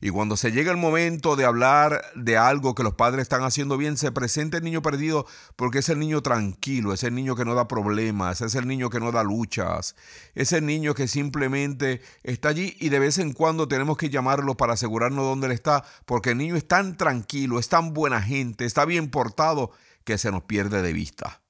y 0.01 0.09
cuando 0.09 0.37
se 0.37 0.51
llega 0.51 0.71
el 0.71 0.77
momento 0.77 1.35
de 1.35 1.45
hablar 1.45 2.03
de 2.15 2.37
algo 2.37 2.75
que 2.75 2.83
los 2.83 2.93
padres 2.93 3.23
están 3.23 3.43
haciendo 3.43 3.77
bien, 3.77 3.97
se 3.97 4.11
presenta 4.11 4.57
el 4.57 4.63
niño 4.63 4.81
perdido 4.81 5.25
porque 5.55 5.79
es 5.79 5.89
el 5.89 5.99
niño 5.99 6.21
tranquilo, 6.21 6.93
es 6.93 7.03
el 7.03 7.15
niño 7.15 7.35
que 7.35 7.45
no 7.45 7.55
da 7.55 7.67
problemas, 7.67 8.41
es 8.41 8.55
el 8.55 8.67
niño 8.67 8.89
que 8.89 8.99
no 8.99 9.11
da 9.11 9.23
luchas, 9.23 9.95
es 10.33 10.51
el 10.53 10.65
niño 10.65 10.93
que 10.93 11.07
simplemente 11.07 12.01
está 12.23 12.49
allí 12.49 12.75
y 12.79 12.89
de 12.89 12.99
vez 12.99 13.17
en 13.17 13.33
cuando 13.33 13.67
tenemos 13.67 13.97
que 13.97 14.09
llamarlo 14.09 14.57
para 14.57 14.73
asegurarnos 14.73 15.25
dónde 15.25 15.47
él 15.47 15.53
está, 15.53 15.83
porque 16.05 16.31
el 16.31 16.37
niño 16.37 16.55
es 16.55 16.67
tan 16.67 16.97
tranquilo, 16.97 17.59
es 17.59 17.69
tan 17.69 17.93
buena 17.93 18.21
gente, 18.21 18.65
está 18.65 18.85
bien 18.85 19.09
portado 19.09 19.71
que 20.03 20.17
se 20.17 20.31
nos 20.31 20.43
pierde 20.43 20.81
de 20.81 20.93
vista. 20.93 21.41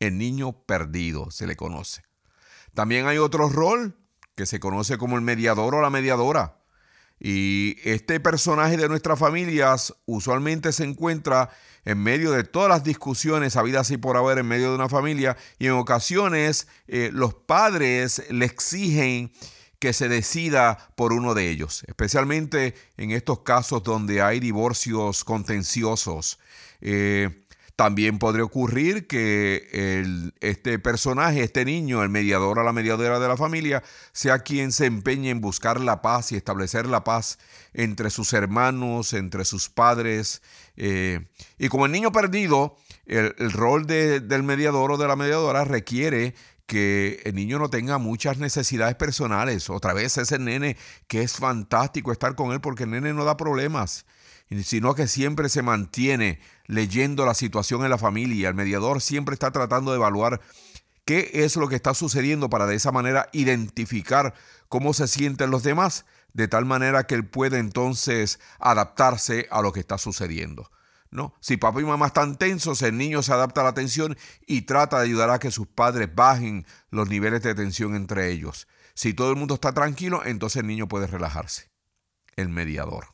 El 0.00 0.18
niño 0.18 0.52
perdido 0.52 1.30
se 1.30 1.46
le 1.46 1.56
conoce. 1.56 2.02
También 2.74 3.06
hay 3.06 3.18
otro 3.18 3.48
rol 3.48 3.96
que 4.34 4.46
se 4.46 4.60
conoce 4.60 4.98
como 4.98 5.16
el 5.16 5.22
mediador 5.22 5.74
o 5.74 5.82
la 5.82 5.90
mediadora. 5.90 6.61
Y 7.24 7.76
este 7.84 8.18
personaje 8.18 8.76
de 8.76 8.88
nuestras 8.88 9.16
familias 9.16 9.94
usualmente 10.06 10.72
se 10.72 10.82
encuentra 10.82 11.50
en 11.84 12.02
medio 12.02 12.32
de 12.32 12.42
todas 12.42 12.68
las 12.68 12.82
discusiones 12.82 13.54
habidas 13.54 13.92
y 13.92 13.96
por 13.96 14.16
haber 14.16 14.38
en 14.38 14.48
medio 14.48 14.70
de 14.70 14.74
una 14.74 14.88
familia 14.88 15.36
y 15.60 15.66
en 15.66 15.72
ocasiones 15.74 16.66
eh, 16.88 17.10
los 17.12 17.34
padres 17.34 18.24
le 18.28 18.44
exigen 18.44 19.30
que 19.78 19.92
se 19.92 20.08
decida 20.08 20.92
por 20.96 21.12
uno 21.12 21.34
de 21.34 21.48
ellos, 21.48 21.84
especialmente 21.86 22.74
en 22.96 23.12
estos 23.12 23.40
casos 23.42 23.84
donde 23.84 24.20
hay 24.20 24.40
divorcios 24.40 25.22
contenciosos. 25.22 26.40
Eh, 26.80 27.41
también 27.82 28.20
podría 28.20 28.44
ocurrir 28.44 29.08
que 29.08 30.30
este 30.38 30.78
personaje, 30.78 31.42
este 31.42 31.64
niño, 31.64 32.04
el 32.04 32.10
mediador 32.10 32.60
o 32.60 32.62
la 32.62 32.72
mediadora 32.72 33.18
de 33.18 33.26
la 33.26 33.36
familia, 33.36 33.82
sea 34.12 34.38
quien 34.38 34.70
se 34.70 34.86
empeñe 34.86 35.30
en 35.30 35.40
buscar 35.40 35.80
la 35.80 36.00
paz 36.00 36.30
y 36.30 36.36
establecer 36.36 36.86
la 36.86 37.02
paz 37.02 37.40
entre 37.74 38.10
sus 38.10 38.34
hermanos, 38.34 39.14
entre 39.14 39.44
sus 39.44 39.68
padres. 39.68 40.42
Eh, 40.76 41.26
y 41.58 41.68
como 41.70 41.86
el 41.86 41.90
niño 41.90 42.12
perdido, 42.12 42.76
el, 43.04 43.50
rol 43.50 43.88
del 43.88 44.42
mediador 44.44 44.92
o 44.92 44.96
de 44.96 45.08
la 45.08 45.16
mediadora 45.16 45.64
requiere 45.64 46.36
que 46.66 47.20
el 47.24 47.34
niño 47.34 47.58
no 47.58 47.68
tenga 47.68 47.98
muchas 47.98 48.38
necesidades 48.38 48.94
personales. 48.94 49.68
Otra 49.70 49.92
vez 49.92 50.18
ese 50.18 50.38
nene 50.38 50.76
que 51.08 51.24
es 51.24 51.32
fantástico 51.32 52.12
estar 52.12 52.36
con 52.36 52.52
él 52.52 52.60
porque 52.60 52.84
el 52.84 52.90
nene 52.90 53.12
no 53.12 53.24
da 53.24 53.36
problemas 53.36 54.06
sino 54.62 54.94
que 54.94 55.06
siempre 55.06 55.48
se 55.48 55.62
mantiene 55.62 56.40
leyendo 56.72 57.26
la 57.26 57.34
situación 57.34 57.84
en 57.84 57.90
la 57.90 57.98
familia. 57.98 58.48
El 58.48 58.54
mediador 58.54 59.00
siempre 59.00 59.34
está 59.34 59.50
tratando 59.50 59.92
de 59.92 59.98
evaluar 59.98 60.40
qué 61.04 61.30
es 61.34 61.56
lo 61.56 61.68
que 61.68 61.76
está 61.76 61.94
sucediendo 61.94 62.48
para 62.48 62.66
de 62.66 62.76
esa 62.76 62.92
manera 62.92 63.28
identificar 63.32 64.34
cómo 64.68 64.94
se 64.94 65.06
sienten 65.06 65.50
los 65.50 65.62
demás, 65.62 66.06
de 66.32 66.48
tal 66.48 66.64
manera 66.64 67.06
que 67.06 67.14
él 67.14 67.26
puede 67.26 67.58
entonces 67.58 68.40
adaptarse 68.58 69.46
a 69.50 69.60
lo 69.60 69.72
que 69.72 69.80
está 69.80 69.98
sucediendo. 69.98 70.70
¿no? 71.10 71.34
Si 71.40 71.58
papá 71.58 71.80
y 71.82 71.84
mamá 71.84 72.06
están 72.06 72.36
tensos, 72.36 72.80
el 72.80 72.96
niño 72.96 73.22
se 73.22 73.34
adapta 73.34 73.60
a 73.60 73.64
la 73.64 73.74
tensión 73.74 74.16
y 74.46 74.62
trata 74.62 74.98
de 74.98 75.04
ayudar 75.04 75.28
a 75.28 75.38
que 75.38 75.50
sus 75.50 75.66
padres 75.66 76.08
bajen 76.14 76.66
los 76.90 77.08
niveles 77.10 77.42
de 77.42 77.54
tensión 77.54 77.94
entre 77.94 78.30
ellos. 78.30 78.66
Si 78.94 79.12
todo 79.12 79.30
el 79.30 79.36
mundo 79.36 79.54
está 79.54 79.74
tranquilo, 79.74 80.22
entonces 80.24 80.60
el 80.60 80.66
niño 80.66 80.88
puede 80.88 81.06
relajarse. 81.06 81.70
El 82.34 82.48
mediador. 82.48 83.11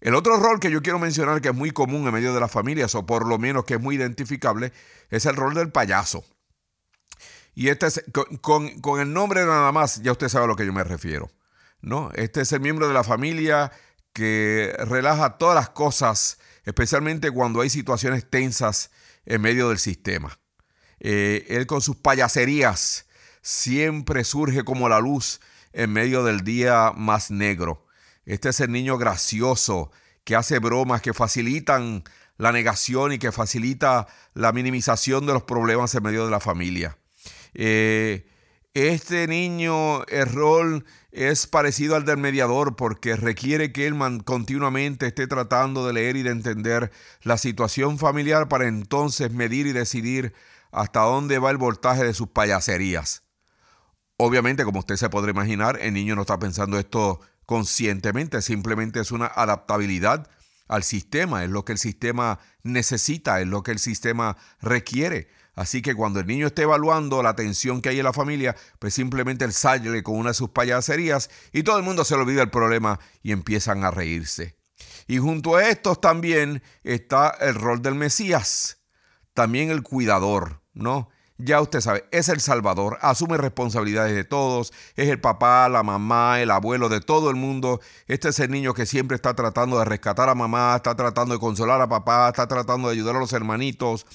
El 0.00 0.14
otro 0.14 0.36
rol 0.36 0.60
que 0.60 0.70
yo 0.70 0.82
quiero 0.82 0.98
mencionar 0.98 1.40
que 1.40 1.48
es 1.48 1.54
muy 1.54 1.70
común 1.70 2.06
en 2.06 2.12
medio 2.12 2.34
de 2.34 2.40
las 2.40 2.50
familias, 2.50 2.94
o 2.94 3.06
por 3.06 3.26
lo 3.26 3.38
menos 3.38 3.64
que 3.64 3.74
es 3.74 3.80
muy 3.80 3.96
identificable, 3.96 4.72
es 5.10 5.26
el 5.26 5.36
rol 5.36 5.54
del 5.54 5.70
payaso. 5.70 6.24
Y 7.54 7.68
este 7.68 7.86
es, 7.86 8.04
con, 8.42 9.00
el 9.00 9.12
nombre 9.12 9.46
nada 9.46 9.72
más, 9.72 10.02
ya 10.02 10.12
usted 10.12 10.28
sabe 10.28 10.44
a 10.44 10.48
lo 10.48 10.56
que 10.56 10.66
yo 10.66 10.72
me 10.74 10.84
refiero. 10.84 11.30
¿no? 11.80 12.10
Este 12.14 12.42
es 12.42 12.52
el 12.52 12.60
miembro 12.60 12.86
de 12.86 12.94
la 12.94 13.02
familia 13.02 13.72
que 14.12 14.74
relaja 14.78 15.38
todas 15.38 15.54
las 15.54 15.70
cosas, 15.70 16.38
especialmente 16.64 17.30
cuando 17.30 17.62
hay 17.62 17.70
situaciones 17.70 18.28
tensas 18.28 18.90
en 19.24 19.40
medio 19.40 19.70
del 19.70 19.78
sistema. 19.78 20.38
Eh, 21.00 21.46
él 21.48 21.66
con 21.66 21.80
sus 21.80 21.96
payaserías 21.96 23.06
siempre 23.40 24.24
surge 24.24 24.64
como 24.64 24.88
la 24.88 25.00
luz 25.00 25.40
en 25.72 25.92
medio 25.92 26.24
del 26.24 26.42
día 26.42 26.92
más 26.94 27.30
negro. 27.30 27.85
Este 28.26 28.50
es 28.50 28.60
el 28.60 28.72
niño 28.72 28.98
gracioso 28.98 29.90
que 30.24 30.36
hace 30.36 30.58
bromas 30.58 31.00
que 31.00 31.14
facilitan 31.14 32.02
la 32.36 32.52
negación 32.52 33.12
y 33.12 33.18
que 33.18 33.32
facilita 33.32 34.08
la 34.34 34.52
minimización 34.52 35.24
de 35.24 35.32
los 35.32 35.44
problemas 35.44 35.94
en 35.94 36.02
medio 36.02 36.24
de 36.24 36.30
la 36.30 36.40
familia. 36.40 36.98
Eh, 37.54 38.26
este 38.74 39.26
niño, 39.26 40.04
el 40.04 40.26
rol 40.26 40.84
es 41.10 41.46
parecido 41.46 41.96
al 41.96 42.04
del 42.04 42.18
mediador 42.18 42.76
porque 42.76 43.16
requiere 43.16 43.72
que 43.72 43.86
él 43.86 43.96
continuamente 44.24 45.06
esté 45.06 45.26
tratando 45.26 45.86
de 45.86 45.94
leer 45.94 46.16
y 46.16 46.22
de 46.22 46.30
entender 46.30 46.92
la 47.22 47.38
situación 47.38 47.98
familiar 47.98 48.48
para 48.48 48.66
entonces 48.66 49.30
medir 49.30 49.66
y 49.66 49.72
decidir 49.72 50.34
hasta 50.72 51.00
dónde 51.00 51.38
va 51.38 51.50
el 51.50 51.56
voltaje 51.56 52.04
de 52.04 52.12
sus 52.12 52.28
payaserías. 52.28 53.22
Obviamente, 54.18 54.64
como 54.64 54.80
usted 54.80 54.96
se 54.96 55.08
podrá 55.08 55.30
imaginar, 55.30 55.78
el 55.80 55.94
niño 55.94 56.14
no 56.16 56.22
está 56.22 56.38
pensando 56.38 56.78
esto 56.78 57.20
conscientemente, 57.46 58.42
simplemente 58.42 59.00
es 59.00 59.12
una 59.12 59.26
adaptabilidad 59.26 60.28
al 60.68 60.82
sistema, 60.82 61.44
es 61.44 61.50
lo 61.50 61.64
que 61.64 61.72
el 61.72 61.78
sistema 61.78 62.40
necesita, 62.62 63.40
es 63.40 63.46
lo 63.46 63.62
que 63.62 63.70
el 63.70 63.78
sistema 63.78 64.36
requiere. 64.60 65.28
Así 65.54 65.80
que 65.80 65.94
cuando 65.94 66.20
el 66.20 66.26
niño 66.26 66.48
esté 66.48 66.62
evaluando 66.62 67.22
la 67.22 67.34
tensión 67.34 67.80
que 67.80 67.88
hay 67.88 67.98
en 67.98 68.04
la 68.04 68.12
familia, 68.12 68.54
pues 68.78 68.92
simplemente 68.92 69.44
él 69.44 69.52
sale 69.54 70.02
con 70.02 70.16
una 70.16 70.30
de 70.30 70.34
sus 70.34 70.50
payaserías 70.50 71.30
y 71.52 71.62
todo 71.62 71.78
el 71.78 71.84
mundo 71.84 72.04
se 72.04 72.14
le 72.14 72.22
olvida 72.22 72.42
el 72.42 72.50
problema 72.50 73.00
y 73.22 73.32
empiezan 73.32 73.82
a 73.84 73.90
reírse. 73.90 74.58
Y 75.06 75.18
junto 75.18 75.56
a 75.56 75.68
estos 75.68 76.00
también 76.00 76.62
está 76.82 77.30
el 77.40 77.54
rol 77.54 77.80
del 77.80 77.94
Mesías, 77.94 78.82
también 79.32 79.70
el 79.70 79.82
cuidador, 79.82 80.60
¿no? 80.74 81.08
Ya 81.38 81.60
usted 81.60 81.82
sabe, 81.82 82.04
es 82.12 82.30
el 82.30 82.40
Salvador, 82.40 82.98
asume 83.02 83.36
responsabilidades 83.36 84.14
de 84.14 84.24
todos, 84.24 84.72
es 84.94 85.10
el 85.10 85.20
papá, 85.20 85.68
la 85.68 85.82
mamá, 85.82 86.40
el 86.40 86.50
abuelo 86.50 86.88
de 86.88 87.02
todo 87.02 87.28
el 87.28 87.36
mundo. 87.36 87.80
Este 88.06 88.30
es 88.30 88.40
el 88.40 88.50
niño 88.50 88.72
que 88.72 88.86
siempre 88.86 89.16
está 89.16 89.34
tratando 89.34 89.78
de 89.78 89.84
rescatar 89.84 90.30
a 90.30 90.34
mamá, 90.34 90.76
está 90.76 90.96
tratando 90.96 91.34
de 91.34 91.40
consolar 91.40 91.82
a 91.82 91.88
papá, 91.88 92.28
está 92.28 92.48
tratando 92.48 92.88
de 92.88 92.94
ayudar 92.94 93.16
a 93.16 93.18
los 93.18 93.34
hermanitos. 93.34 94.06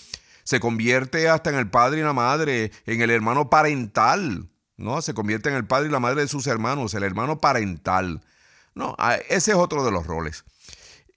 Se 0.43 0.59
convierte 0.59 1.29
hasta 1.29 1.51
en 1.51 1.57
el 1.57 1.69
padre 1.69 1.99
y 1.99 2.03
la 2.03 2.13
madre, 2.13 2.71
en 2.87 3.01
el 3.01 3.11
hermano 3.11 3.51
parental, 3.51 4.49
¿no? 4.77 5.03
Se 5.03 5.13
convierte 5.13 5.49
en 5.49 5.55
el 5.55 5.67
padre 5.67 5.89
y 5.89 5.91
la 5.91 5.99
madre 5.99 6.21
de 6.21 6.27
sus 6.27 6.47
hermanos, 6.47 6.95
el 6.95 7.03
hermano 7.03 7.37
parental. 7.37 8.23
No, 8.73 8.95
ese 9.29 9.51
es 9.51 9.57
otro 9.57 9.85
de 9.85 9.91
los 9.91 10.07
roles. 10.07 10.43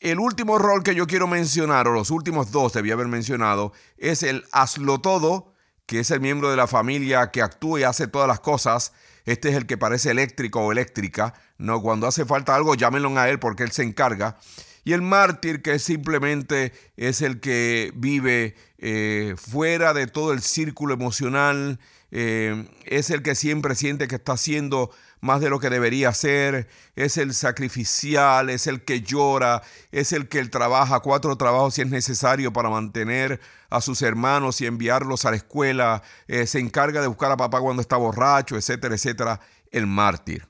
El 0.01 0.19
último 0.19 0.59
rol 0.59 0.83
que 0.83 0.95
yo 0.95 1.07
quiero 1.07 1.27
mencionar, 1.27 1.89
o 1.89 1.93
los 1.95 2.11
últimos 2.11 2.51
dos 2.51 2.75
debía 2.75 2.93
haber 2.93 3.09
mencionado, 3.09 3.73
es 3.97 4.23
el 4.23 4.45
hazlo 4.53 4.99
todo 4.99 5.54
que 5.87 6.01
es 6.01 6.11
el 6.11 6.21
miembro 6.21 6.51
de 6.51 6.57
la 6.57 6.67
familia 6.67 7.31
que 7.31 7.43
actúa 7.43 7.81
y 7.81 7.83
hace 7.83 8.07
todas 8.07 8.29
las 8.29 8.41
cosas. 8.41 8.93
Este 9.25 9.49
es 9.49 9.57
el 9.57 9.67
que 9.67 9.79
parece 9.79 10.11
eléctrico 10.11 10.61
o 10.61 10.73
eléctrica. 10.73 11.35
No, 11.59 11.81
cuando 11.81 12.07
hace 12.07 12.25
falta 12.25 12.55
algo, 12.55 12.75
llámenlo 12.75 13.17
a 13.19 13.29
él 13.29 13.39
porque 13.39 13.63
él 13.63 13.73
se 13.73 13.83
encarga. 13.83 14.39
Y 14.85 14.93
el 14.93 15.01
mártir, 15.01 15.63
que 15.63 15.79
simplemente 15.79 16.73
es 16.97 17.23
el 17.23 17.41
que 17.41 17.91
vive 17.95 18.55
eh, 18.79 19.35
fuera 19.39 19.95
de 19.95 20.07
todo 20.07 20.33
el 20.33 20.43
círculo 20.43 20.93
emocional, 20.93 21.81
eh, 22.11 22.69
es 22.85 23.09
el 23.11 23.23
que 23.23 23.35
siempre 23.35 23.75
siente 23.75 24.09
que 24.09 24.17
está 24.17 24.35
haciendo 24.35 24.91
más 25.25 25.41
de 25.41 25.49
lo 25.49 25.59
que 25.59 25.71
debería 25.71 26.13
ser, 26.13 26.69
es 26.97 27.17
el 27.17 27.33
sacrificial, 27.33 28.51
es 28.51 28.67
el 28.67 28.85
que 28.85 29.01
llora, 29.01 29.63
es 29.91 30.13
el 30.13 30.29
que 30.29 30.45
trabaja 30.45 31.01
cuatro 31.01 31.35
trabajos 31.37 31.75
si 31.75 31.81
es 31.81 31.89
necesario 31.89 32.53
para 32.53 32.69
mantener 32.69 33.41
a 33.71 33.81
sus 33.81 34.03
hermanos 34.03 34.61
y 34.61 34.67
enviarlos 34.67 35.25
a 35.25 35.31
la 35.31 35.39
escuela, 35.39 36.03
eh, 36.29 36.47
se 36.47 36.59
encarga 36.59 37.01
de 37.01 37.07
buscar 37.07 37.33
a 37.33 37.39
papá 37.39 37.61
cuando 37.61 37.81
está 37.81 37.97
borracho, 37.97 38.57
etcétera, 38.57 38.95
etcétera, 38.95 39.41
el 39.71 39.87
mártir. 39.87 40.47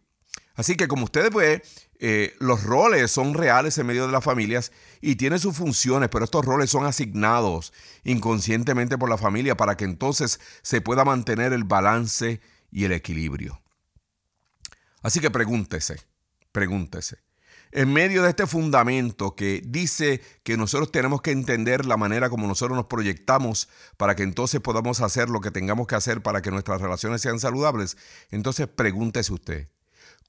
Así 0.57 0.77
que 0.77 0.89
como 0.89 1.05
ustedes 1.05 1.33
ven, 1.33 1.63
eh, 2.01 2.35
los 2.41 2.65
roles 2.65 3.13
son 3.13 3.33
reales 3.35 3.79
en 3.79 3.87
medio 3.87 4.07
de 4.07 4.13
las 4.13 4.25
familias 4.25 4.73
y 5.01 5.15
tienen 5.15 5.39
sus 5.39 5.57
funciones, 5.57 6.09
pero 6.09 6.25
estos 6.25 6.45
roles 6.45 6.69
son 6.69 6.85
asignados 6.85 7.73
inconscientemente 8.03 8.99
por 8.99 9.09
la 9.09 9.19
familia 9.19 9.57
para 9.57 9.77
que 9.77 9.85
entonces 9.85 10.41
se 10.63 10.81
pueda 10.81 11.05
mantener 11.05 11.53
el 11.53 11.63
balance 11.63 12.41
y 12.73 12.85
el 12.85 12.93
equilibrio. 12.93 13.64
Así 15.05 15.21
que 15.21 15.31
pregúntese, 15.31 16.01
pregúntese. 16.51 17.19
En 17.73 17.93
medio 17.93 18.23
de 18.23 18.31
este 18.31 18.47
fundamento 18.47 19.37
que 19.37 19.63
dice 19.63 20.23
que 20.45 20.57
nosotros 20.57 20.91
tenemos 20.91 21.21
que 21.21 21.31
entender 21.31 21.85
la 21.85 21.99
manera 21.99 22.31
como 22.31 22.47
nosotros 22.47 22.75
nos 22.75 22.87
proyectamos 22.87 23.69
para 23.99 24.17
que 24.17 24.23
entonces 24.23 24.63
podamos 24.63 25.03
hacer 25.03 25.29
lo 25.29 25.43
que 25.43 25.51
tengamos 25.51 25.87
que 25.87 25.95
hacer 25.95 26.23
para 26.23 26.41
que 26.41 26.51
nuestras 26.51 26.81
relaciones 26.81 27.21
sean 27.21 27.39
saludables, 27.39 27.99
entonces 28.31 28.67
pregúntese 28.67 29.35
usted, 29.35 29.69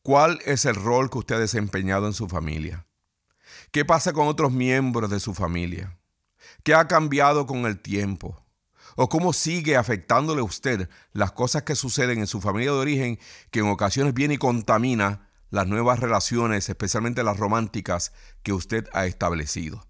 ¿cuál 0.02 0.40
es 0.46 0.66
el 0.66 0.76
rol 0.76 1.10
que 1.10 1.20
usted 1.20 1.36
ha 1.36 1.40
desempeñado 1.40 2.08
en 2.08 2.14
su 2.14 2.28
familia? 2.28 2.86
¿Qué 3.72 3.86
pasa 3.86 4.12
con 4.12 4.28
otros 4.28 4.52
miembros 4.52 5.10
de 5.10 5.22
su 5.22 5.34
familia? 5.34 5.98
¿Qué 6.64 6.74
ha 6.74 6.88
cambiado 6.88 7.46
con 7.46 7.66
el 7.66 7.80
tiempo? 7.80 8.45
O 8.96 9.10
cómo 9.10 9.34
sigue 9.34 9.76
afectándole 9.76 10.42
a 10.42 10.46
usted 10.46 10.90
las 11.14 11.32
cosas 11.32 11.64
que 11.64 11.76
suceden 11.76 12.20
en 12.20 12.28
su 12.28 12.42
familia 12.42 12.72
de 12.72 12.78
origen 12.78 13.20
que 13.52 13.60
en 13.60 13.68
ocasiones 13.68 14.14
viene 14.14 14.36
y 14.36 14.38
contamina 14.38 15.30
las 15.50 15.68
nuevas 15.68 16.00
relaciones, 16.00 16.70
especialmente 16.70 17.24
las 17.24 17.38
románticas, 17.38 18.12
que 18.44 18.54
usted 18.54 18.88
ha 18.94 19.06
establecido. 19.06 19.86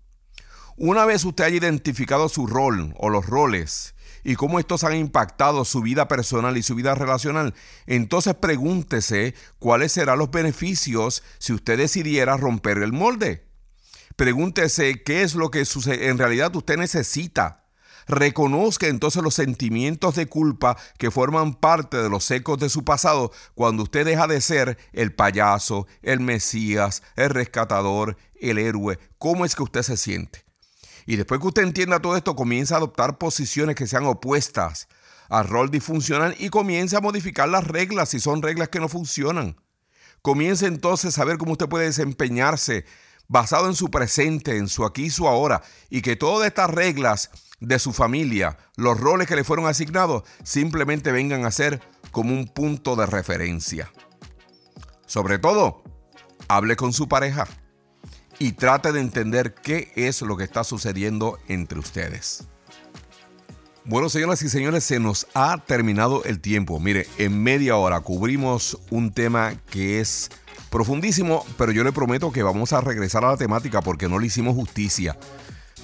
Una 0.78 1.06
vez 1.06 1.24
usted 1.24 1.46
haya 1.46 1.58
identificado 1.58 2.28
su 2.28 2.48
rol 2.48 2.94
o 2.98 3.10
los 3.10 3.26
roles 3.26 3.96
y 4.24 4.36
cómo 4.36 4.60
estos 4.60 4.84
han 4.84 4.96
impactado 4.96 5.64
su 5.64 5.82
vida 5.82 6.08
personal 6.08 6.58
y 6.58 6.64
su 6.64 6.76
vida 6.76 6.96
relacional, 6.96 7.54
entonces 7.86 8.36
pregúntese 8.36 9.36
cuáles 9.60 9.94
serán 9.94 10.20
los 10.20 10.32
beneficios 10.32 11.24
si 11.38 11.54
usted 11.54 11.78
decidiera 11.78 12.36
romper 12.36 12.80
el 12.80 12.92
molde. 12.92 13.46
Pregúntese 14.16 15.04
qué 15.04 15.24
es 15.24 15.36
lo 15.36 15.52
que 15.52 15.64
en 15.88 16.18
realidad 16.18 16.56
usted 16.56 16.78
necesita 16.78 17.65
reconozca 18.08 18.88
entonces 18.88 19.24
los 19.24 19.34
sentimientos 19.34 20.16
de 20.16 20.28
culpa 20.28 20.78
que 20.98 21.12
forman 21.12 21.54
parte 21.54 21.98
de 21.98 22.10
los 22.10 22.30
ecos 22.32 22.60
de 22.60 22.70
su 22.70 22.84
pasado 22.84 23.32
cuando 23.54 23.84
usted 23.84 24.06
deja 24.06 24.28
de 24.28 24.42
ser 24.42 24.78
el 24.94 25.14
payaso, 25.14 25.88
el 26.02 26.20
Mesías, 26.20 27.04
el 27.16 27.30
rescatador, 27.30 28.18
el 28.40 28.58
héroe. 28.58 29.00
¿Cómo 29.18 29.46
es 29.46 29.56
que 29.56 29.64
usted 29.64 29.84
se 29.84 29.98
siente? 29.98 30.46
Y 31.06 31.18
después 31.18 31.40
que 31.40 31.48
usted 31.48 31.64
entienda 31.64 32.02
todo 32.02 32.18
esto, 32.18 32.36
comienza 32.36 32.76
a 32.76 32.78
adoptar 32.78 33.18
posiciones 33.18 33.76
que 33.76 33.88
sean 33.88 34.06
opuestas 34.06 34.88
al 35.30 35.48
rol 35.48 35.70
disfuncional 35.70 36.36
y 36.40 36.50
comienza 36.50 36.98
a 36.98 37.02
modificar 37.02 37.50
las 37.50 37.66
reglas 37.66 38.10
si 38.10 38.20
son 38.20 38.42
reglas 38.42 38.70
que 38.70 38.80
no 38.80 38.90
funcionan. 38.90 39.56
Comience 40.22 40.66
entonces 40.66 41.20
a 41.20 41.26
ver 41.26 41.38
cómo 41.38 41.52
usted 41.52 41.70
puede 41.70 41.86
desempeñarse 41.86 42.86
basado 43.28 43.68
en 43.68 43.76
su 43.76 43.90
presente, 43.90 44.58
en 44.58 44.68
su 44.68 44.86
aquí 44.86 45.06
y 45.06 45.10
su 45.10 45.28
ahora, 45.28 45.62
y 45.90 46.02
que 46.02 46.16
todas 46.16 46.48
estas 46.48 46.70
reglas 46.70 47.32
de 47.60 47.80
su 47.80 47.94
familia, 47.94 48.58
los 48.76 49.00
roles 49.00 49.28
que 49.28 49.36
le 49.36 49.44
fueron 49.44 49.68
asignados, 49.68 50.24
simplemente 50.44 51.12
vengan 51.12 51.46
a 51.46 51.52
ser 51.52 51.82
como 52.12 52.34
un 52.34 52.48
punto 52.48 52.96
de 52.96 53.06
referencia. 53.06 53.92
Sobre 55.06 55.40
todo, 55.40 55.84
hable 56.48 56.76
con 56.76 56.94
su 56.94 57.08
pareja 57.08 57.48
y 58.40 58.54
trate 58.54 58.92
de 58.92 59.00
entender 59.00 59.54
qué 59.54 59.92
es 59.96 60.22
lo 60.22 60.38
que 60.38 60.44
está 60.44 60.64
sucediendo 60.64 61.40
entre 61.48 61.80
ustedes. 61.80 62.48
Bueno, 63.88 64.10
señoras 64.10 64.42
y 64.42 64.50
señores, 64.50 64.84
se 64.84 65.00
nos 65.00 65.28
ha 65.36 65.60
terminado 65.60 66.24
el 66.24 66.40
tiempo. 66.40 66.80
Mire, 66.80 67.08
en 67.20 67.44
media 67.44 67.76
hora 67.76 68.00
cubrimos 68.00 68.80
un 68.90 69.14
tema 69.14 69.54
que 69.70 70.00
es 70.00 70.32
profundísimo, 70.72 71.46
pero 71.58 71.72
yo 71.72 71.84
le 71.84 71.92
prometo 71.92 72.32
que 72.32 72.42
vamos 72.42 72.74
a 72.74 72.82
regresar 72.82 73.24
a 73.24 73.30
la 73.30 73.38
temática 73.38 73.82
porque 73.82 74.10
no 74.10 74.18
le 74.18 74.26
hicimos 74.26 74.56
justicia. 74.56 75.18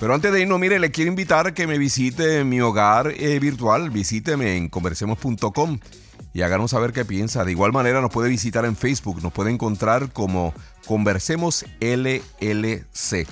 Pero 0.01 0.15
antes 0.15 0.33
de 0.33 0.41
irnos, 0.41 0.59
mire, 0.59 0.79
le 0.79 0.89
quiero 0.89 1.11
invitar 1.11 1.53
que 1.53 1.67
me 1.67 1.77
visite 1.77 2.39
en 2.39 2.49
mi 2.49 2.59
hogar 2.59 3.13
eh, 3.15 3.37
virtual. 3.37 3.91
Visíteme 3.91 4.57
en 4.57 4.67
conversemos.com 4.67 5.77
y 6.33 6.41
háganos 6.41 6.71
saber 6.71 6.91
qué 6.91 7.05
piensa. 7.05 7.45
De 7.45 7.51
igual 7.51 7.71
manera, 7.71 8.01
nos 8.01 8.09
puede 8.09 8.27
visitar 8.27 8.65
en 8.65 8.75
Facebook. 8.75 9.21
Nos 9.21 9.31
puede 9.31 9.51
encontrar 9.51 10.11
como 10.11 10.55
Conversemos 10.87 11.65
LLC. 11.79 13.27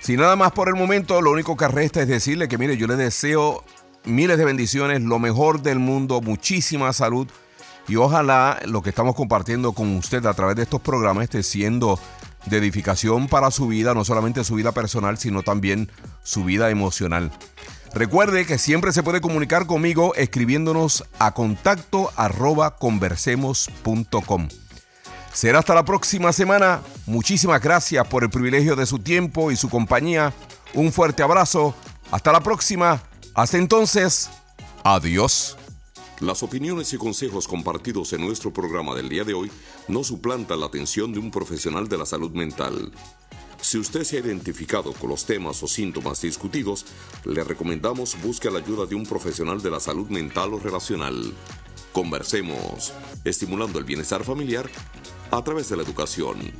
Sin 0.00 0.16
nada 0.16 0.36
más 0.36 0.52
por 0.52 0.68
el 0.68 0.74
momento, 0.74 1.20
lo 1.20 1.32
único 1.32 1.54
que 1.54 1.68
resta 1.68 2.00
es 2.00 2.08
decirle 2.08 2.48
que, 2.48 2.56
mire, 2.56 2.78
yo 2.78 2.86
le 2.86 2.96
deseo 2.96 3.62
miles 4.06 4.38
de 4.38 4.46
bendiciones, 4.46 5.02
lo 5.02 5.18
mejor 5.18 5.60
del 5.60 5.80
mundo, 5.80 6.22
muchísima 6.22 6.94
salud. 6.94 7.28
Y 7.88 7.96
ojalá 7.96 8.58
lo 8.64 8.80
que 8.80 8.88
estamos 8.88 9.14
compartiendo 9.14 9.74
con 9.74 9.94
usted 9.96 10.24
a 10.24 10.32
través 10.32 10.56
de 10.56 10.62
estos 10.62 10.80
programas 10.80 11.24
esté 11.24 11.42
siendo 11.42 12.00
de 12.48 12.58
edificación 12.58 13.28
para 13.28 13.50
su 13.50 13.68
vida, 13.68 13.94
no 13.94 14.04
solamente 14.04 14.44
su 14.44 14.54
vida 14.54 14.72
personal, 14.72 15.18
sino 15.18 15.42
también 15.42 15.90
su 16.22 16.44
vida 16.44 16.70
emocional. 16.70 17.30
Recuerde 17.94 18.46
que 18.46 18.58
siempre 18.58 18.92
se 18.92 19.02
puede 19.02 19.20
comunicar 19.20 19.66
conmigo 19.66 20.14
escribiéndonos 20.14 21.04
a 21.18 21.32
contacto 21.32 22.12
conversemos.com. 22.78 24.48
Será 25.32 25.60
hasta 25.60 25.74
la 25.74 25.84
próxima 25.84 26.32
semana. 26.32 26.82
Muchísimas 27.06 27.62
gracias 27.62 28.06
por 28.08 28.24
el 28.24 28.30
privilegio 28.30 28.76
de 28.76 28.86
su 28.86 28.98
tiempo 28.98 29.50
y 29.50 29.56
su 29.56 29.68
compañía. 29.68 30.32
Un 30.74 30.92
fuerte 30.92 31.22
abrazo. 31.22 31.74
Hasta 32.10 32.32
la 32.32 32.40
próxima. 32.40 33.02
Hasta 33.34 33.56
entonces. 33.58 34.30
Adiós. 34.84 35.56
Las 36.20 36.42
opiniones 36.42 36.92
y 36.92 36.98
consejos 36.98 37.46
compartidos 37.46 38.12
en 38.12 38.22
nuestro 38.22 38.52
programa 38.52 38.96
del 38.96 39.08
día 39.08 39.22
de 39.22 39.34
hoy 39.34 39.52
no 39.88 40.04
suplantan 40.04 40.60
la 40.60 40.66
atención 40.66 41.12
de 41.12 41.18
un 41.18 41.30
profesional 41.30 41.88
de 41.88 41.98
la 41.98 42.06
salud 42.06 42.30
mental. 42.30 42.92
Si 43.60 43.76
usted 43.76 44.04
se 44.04 44.16
ha 44.16 44.20
identificado 44.20 44.92
con 44.92 45.10
los 45.10 45.24
temas 45.24 45.62
o 45.62 45.68
síntomas 45.68 46.20
discutidos, 46.20 46.86
le 47.24 47.42
recomendamos 47.42 48.16
busque 48.22 48.50
la 48.50 48.60
ayuda 48.60 48.86
de 48.86 48.94
un 48.94 49.04
profesional 49.04 49.60
de 49.60 49.70
la 49.70 49.80
salud 49.80 50.08
mental 50.08 50.54
o 50.54 50.58
relacional. 50.58 51.34
Conversemos, 51.92 52.92
estimulando 53.24 53.78
el 53.78 53.84
bienestar 53.84 54.22
familiar 54.22 54.70
a 55.30 55.42
través 55.42 55.68
de 55.68 55.76
la 55.76 55.82
educación. 55.82 56.52